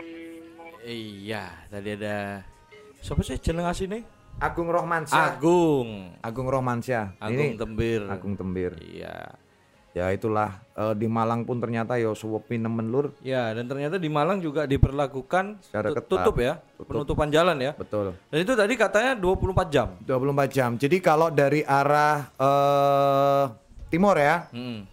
Iya, 0.81 1.45
tadi 1.69 1.89
ada 1.93 2.41
siapa 2.99 3.21
sih 3.21 3.37
jeneng 3.37 3.65
asine? 3.65 4.01
Agung 4.37 4.65
Rohmansyah. 4.67 5.37
Agung. 5.37 6.17
Agung 6.19 6.47
Rohmansyah. 6.47 7.13
Agung 7.17 7.53
Ini 7.53 7.59
Tembir. 7.59 8.01
Agung 8.09 8.33
Tembir. 8.33 8.73
Iya. 8.81 9.37
Ya 9.91 10.07
itulah 10.09 10.63
eh, 10.73 10.95
di 10.95 11.05
Malang 11.05 11.43
pun 11.43 11.59
ternyata 11.59 11.99
yo 11.99 12.15
suwepi 12.15 12.55
nemen 12.55 12.89
lur. 12.89 13.11
Ya, 13.21 13.51
dan 13.51 13.67
ternyata 13.67 13.99
di 13.99 14.07
Malang 14.07 14.39
juga 14.39 14.63
diperlakukan 14.63 15.59
Secara 15.61 15.91
ketat. 15.91 16.07
tutup 16.07 16.35
ya, 16.39 16.63
Tutup. 16.73 16.87
penutupan 16.89 17.27
jalan 17.27 17.59
ya. 17.59 17.75
Betul. 17.75 18.15
Dan 18.31 18.39
itu 18.39 18.53
tadi 18.55 18.73
katanya 18.73 19.13
24 19.13 19.67
jam. 19.69 19.87
24 20.01 20.47
jam. 20.49 20.69
Jadi 20.75 20.97
kalau 20.97 21.27
dari 21.27 21.61
arah 21.61 22.31
eh 22.33 23.43
timur 23.91 24.15
ya, 24.15 24.47
Hmm. 24.49 24.87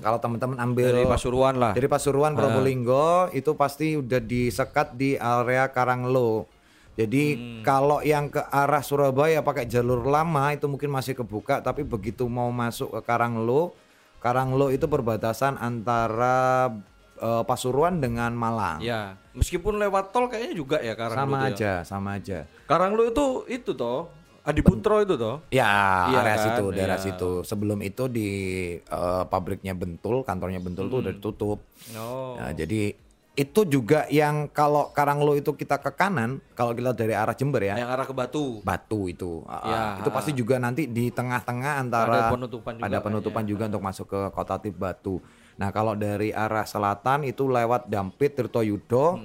Kalau 0.00 0.16
teman-teman 0.16 0.56
ambil 0.56 0.88
Dari 0.88 1.04
Pasuruan 1.04 1.54
lah. 1.60 1.72
Dari 1.76 1.84
Pasuruan 1.84 2.32
Probolinggo 2.32 3.28
itu 3.30 3.52
pasti 3.52 4.00
udah 4.00 4.18
disekat 4.18 4.96
di 4.96 5.20
area 5.20 5.68
Karanglo. 5.68 6.48
Jadi 6.92 7.24
Hmm. 7.32 7.62
kalau 7.64 8.00
yang 8.00 8.28
ke 8.28 8.40
arah 8.52 8.84
Surabaya 8.84 9.40
pakai 9.40 9.64
jalur 9.64 10.04
lama 10.04 10.52
itu 10.52 10.68
mungkin 10.68 10.92
masih 10.92 11.16
kebuka, 11.16 11.60
tapi 11.60 11.84
begitu 11.84 12.28
mau 12.28 12.52
masuk 12.52 12.92
ke 12.92 13.00
Karanglo, 13.04 13.72
Karanglo 14.20 14.68
itu 14.68 14.84
perbatasan 14.84 15.56
antara 15.56 16.68
eh, 17.16 17.44
Pasuruan 17.46 18.02
dengan 18.02 18.34
Malang. 18.34 18.82
Ya, 18.82 19.14
meskipun 19.30 19.78
lewat 19.78 20.10
tol 20.10 20.26
kayaknya 20.26 20.58
juga 20.58 20.82
ya 20.82 20.98
Karanglo 20.98 21.32
sama 21.32 21.38
ya. 21.38 21.48
aja, 21.54 21.72
sama 21.86 22.08
aja. 22.18 22.38
Karanglo 22.66 23.02
itu 23.06 23.46
itu 23.46 23.70
toh, 23.72 24.10
Adiputro 24.42 24.98
itu 24.98 25.14
toh. 25.14 25.38
Ya, 25.48 25.70
Iya 26.10 26.18
area 26.18 26.34
kan? 26.34 26.44
situ, 26.44 26.64
daerah 26.70 26.98
Iya. 26.98 27.06
situ. 27.06 27.30
Sebelum 27.42 27.78
itu 27.78 28.10
di 28.10 28.28
eh, 28.76 29.22
pabriknya 29.24 29.70
Bentul, 29.72 30.26
kantornya 30.26 30.58
Bentul 30.58 30.90
tuh 30.90 30.98
udah 30.98 31.12
ditutup. 31.12 31.58
Oh. 31.94 32.34
Nah, 32.34 32.50
jadi 32.50 32.98
itu 33.32 33.60
juga 33.64 34.04
yang 34.06 34.44
kalau 34.46 34.92
Karanglo 34.92 35.32
itu 35.32 35.54
kita 35.54 35.78
ke 35.78 35.88
kanan, 35.90 36.42
kalau 36.52 36.74
kita 36.74 36.92
dari 36.92 37.14
arah 37.14 37.32
Jember 37.32 37.64
ya, 37.64 37.78
Yang 37.78 37.90
arah 37.90 38.04
ke 38.04 38.12
Batu. 38.12 38.44
Batu 38.60 39.08
itu. 39.08 39.40
Ah, 39.46 39.62
Ya. 39.64 39.80
itu 40.04 40.10
pasti 40.10 40.30
juga 40.32 40.58
nanti 40.58 40.84
di 40.84 41.08
tengah-tengah 41.08 41.80
antara 41.80 42.28
Ada 42.28 42.34
penutupan 42.34 42.72
juga 42.76 42.84
ada 42.84 42.98
penutupan 43.00 43.44
juga 43.46 43.64
untuk 43.70 43.82
masuk 43.82 44.06
ke 44.06 44.20
Kota 44.28 44.58
Tip 44.58 44.76
Batu. 44.76 45.22
Nah, 45.54 45.70
kalau 45.70 45.94
dari 45.94 46.28
arah 46.28 46.66
selatan 46.66 47.24
itu 47.24 47.46
lewat 47.46 47.86
Dampit 47.86 48.34
Tirtoyudo 48.34 49.16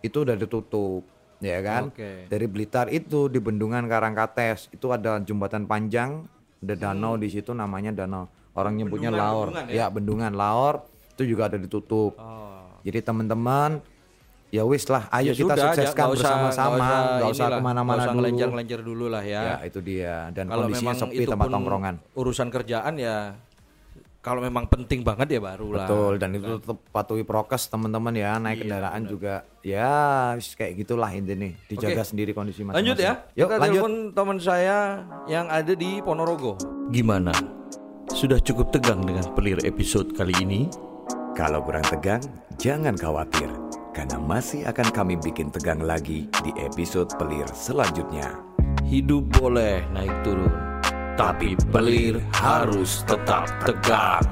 itu 0.00 0.16
udah 0.16 0.36
ditutup. 0.36 1.04
Ya 1.40 1.58
kan? 1.60 1.88
Oke. 1.88 2.28
Dari 2.28 2.46
Blitar 2.46 2.86
itu 2.88 3.26
di 3.26 3.36
Bendungan 3.36 3.84
Karangkates 3.84 4.68
itu 4.70 4.86
ada 4.88 5.16
jembatan 5.18 5.64
panjang, 5.64 6.28
ada 6.58 6.74
danau 6.78 7.16
di 7.16 7.26
situ 7.26 7.50
namanya 7.50 7.90
danau. 7.90 8.28
Orang 8.52 8.76
nyebutnya 8.76 9.08
Bendungan, 9.08 9.32
Laor. 9.32 9.46
bendungan 9.48 9.66
ya? 9.66 9.74
ya? 9.74 9.86
Bendungan 9.88 10.32
Laor 10.32 10.74
itu 11.10 11.22
juga 11.26 11.48
ada 11.48 11.56
ditutup. 11.56 12.12
Oh. 12.14 12.76
Jadi 12.80 13.00
teman-teman 13.00 13.80
ya 14.48 14.64
wis 14.64 14.82
lah, 14.84 15.06
ayo 15.10 15.30
Ya 15.30 15.32
kita 15.32 15.54
sudah, 15.54 15.64
sukseskan 15.70 15.94
nggak 15.94 16.10
usah- 16.10 16.30
bersama-sama, 16.34 16.88
nggak 17.14 17.30
usah, 17.30 17.46
inilah, 17.46 17.56
ke 17.56 17.64
mana-mana 17.64 17.94
usah 17.94 18.04
dulu. 18.04 18.16
ngelenjar-ngelenjar 18.18 18.80
dulu 18.82 19.04
lah 19.06 19.22
ya. 19.22 19.42
Ya 19.42 19.56
itu 19.62 19.78
dia 19.80 20.14
dan 20.30 20.44
Kalau 20.44 20.66
kondisinya 20.66 20.92
sepi 20.92 21.24
tempat 21.24 21.48
tongkrongan. 21.48 21.94
urusan 22.12 22.48
kerjaan 22.50 22.94
ya 22.96 23.16
kalau 24.20 24.44
memang 24.44 24.68
penting 24.68 25.00
banget 25.00 25.36
ya 25.36 25.40
baru 25.40 25.72
lah. 25.72 25.88
Betul 25.88 26.20
dan 26.20 26.36
itu 26.36 26.60
tetap 26.60 26.78
patuhi 26.92 27.24
prokes 27.24 27.72
teman-teman 27.72 28.12
ya 28.12 28.36
naik 28.36 28.68
kendaraan 28.68 29.08
juga 29.08 29.48
ya 29.64 30.36
wis 30.36 30.52
kayak 30.52 30.76
gitulah 30.84 31.08
intinya 31.08 31.48
dijaga 31.72 32.04
Oke. 32.04 32.08
sendiri 32.12 32.30
kondisi 32.36 32.60
masing-masing. 32.60 32.84
Lanjut 32.84 32.96
ya. 33.00 33.12
Yuk 33.32 33.48
Kita 33.48 33.56
lanjut. 33.56 33.80
telepon 33.80 33.94
teman 34.12 34.38
saya 34.38 34.78
yang 35.24 35.48
ada 35.48 35.72
di 35.72 36.04
Ponorogo. 36.04 36.60
Gimana? 36.92 37.32
Sudah 38.12 38.36
cukup 38.42 38.68
tegang 38.76 39.00
dengan 39.08 39.24
pelir 39.32 39.56
episode 39.64 40.12
kali 40.12 40.36
ini? 40.44 40.68
Kalau 41.32 41.64
kurang 41.64 41.86
tegang, 41.88 42.20
jangan 42.60 42.92
khawatir. 43.00 43.48
Karena 43.96 44.20
masih 44.20 44.68
akan 44.68 44.92
kami 44.92 45.14
bikin 45.16 45.48
tegang 45.48 45.80
lagi 45.80 46.28
di 46.44 46.52
episode 46.60 47.08
pelir 47.16 47.48
selanjutnya. 47.56 48.36
Hidup 48.84 49.30
boleh 49.38 49.82
naik 49.94 50.12
turun, 50.26 50.50
tapi 51.20 51.52
pelir 51.68 52.16
harus 52.32 53.04
tetap 53.04 53.44
tegang. 53.68 54.24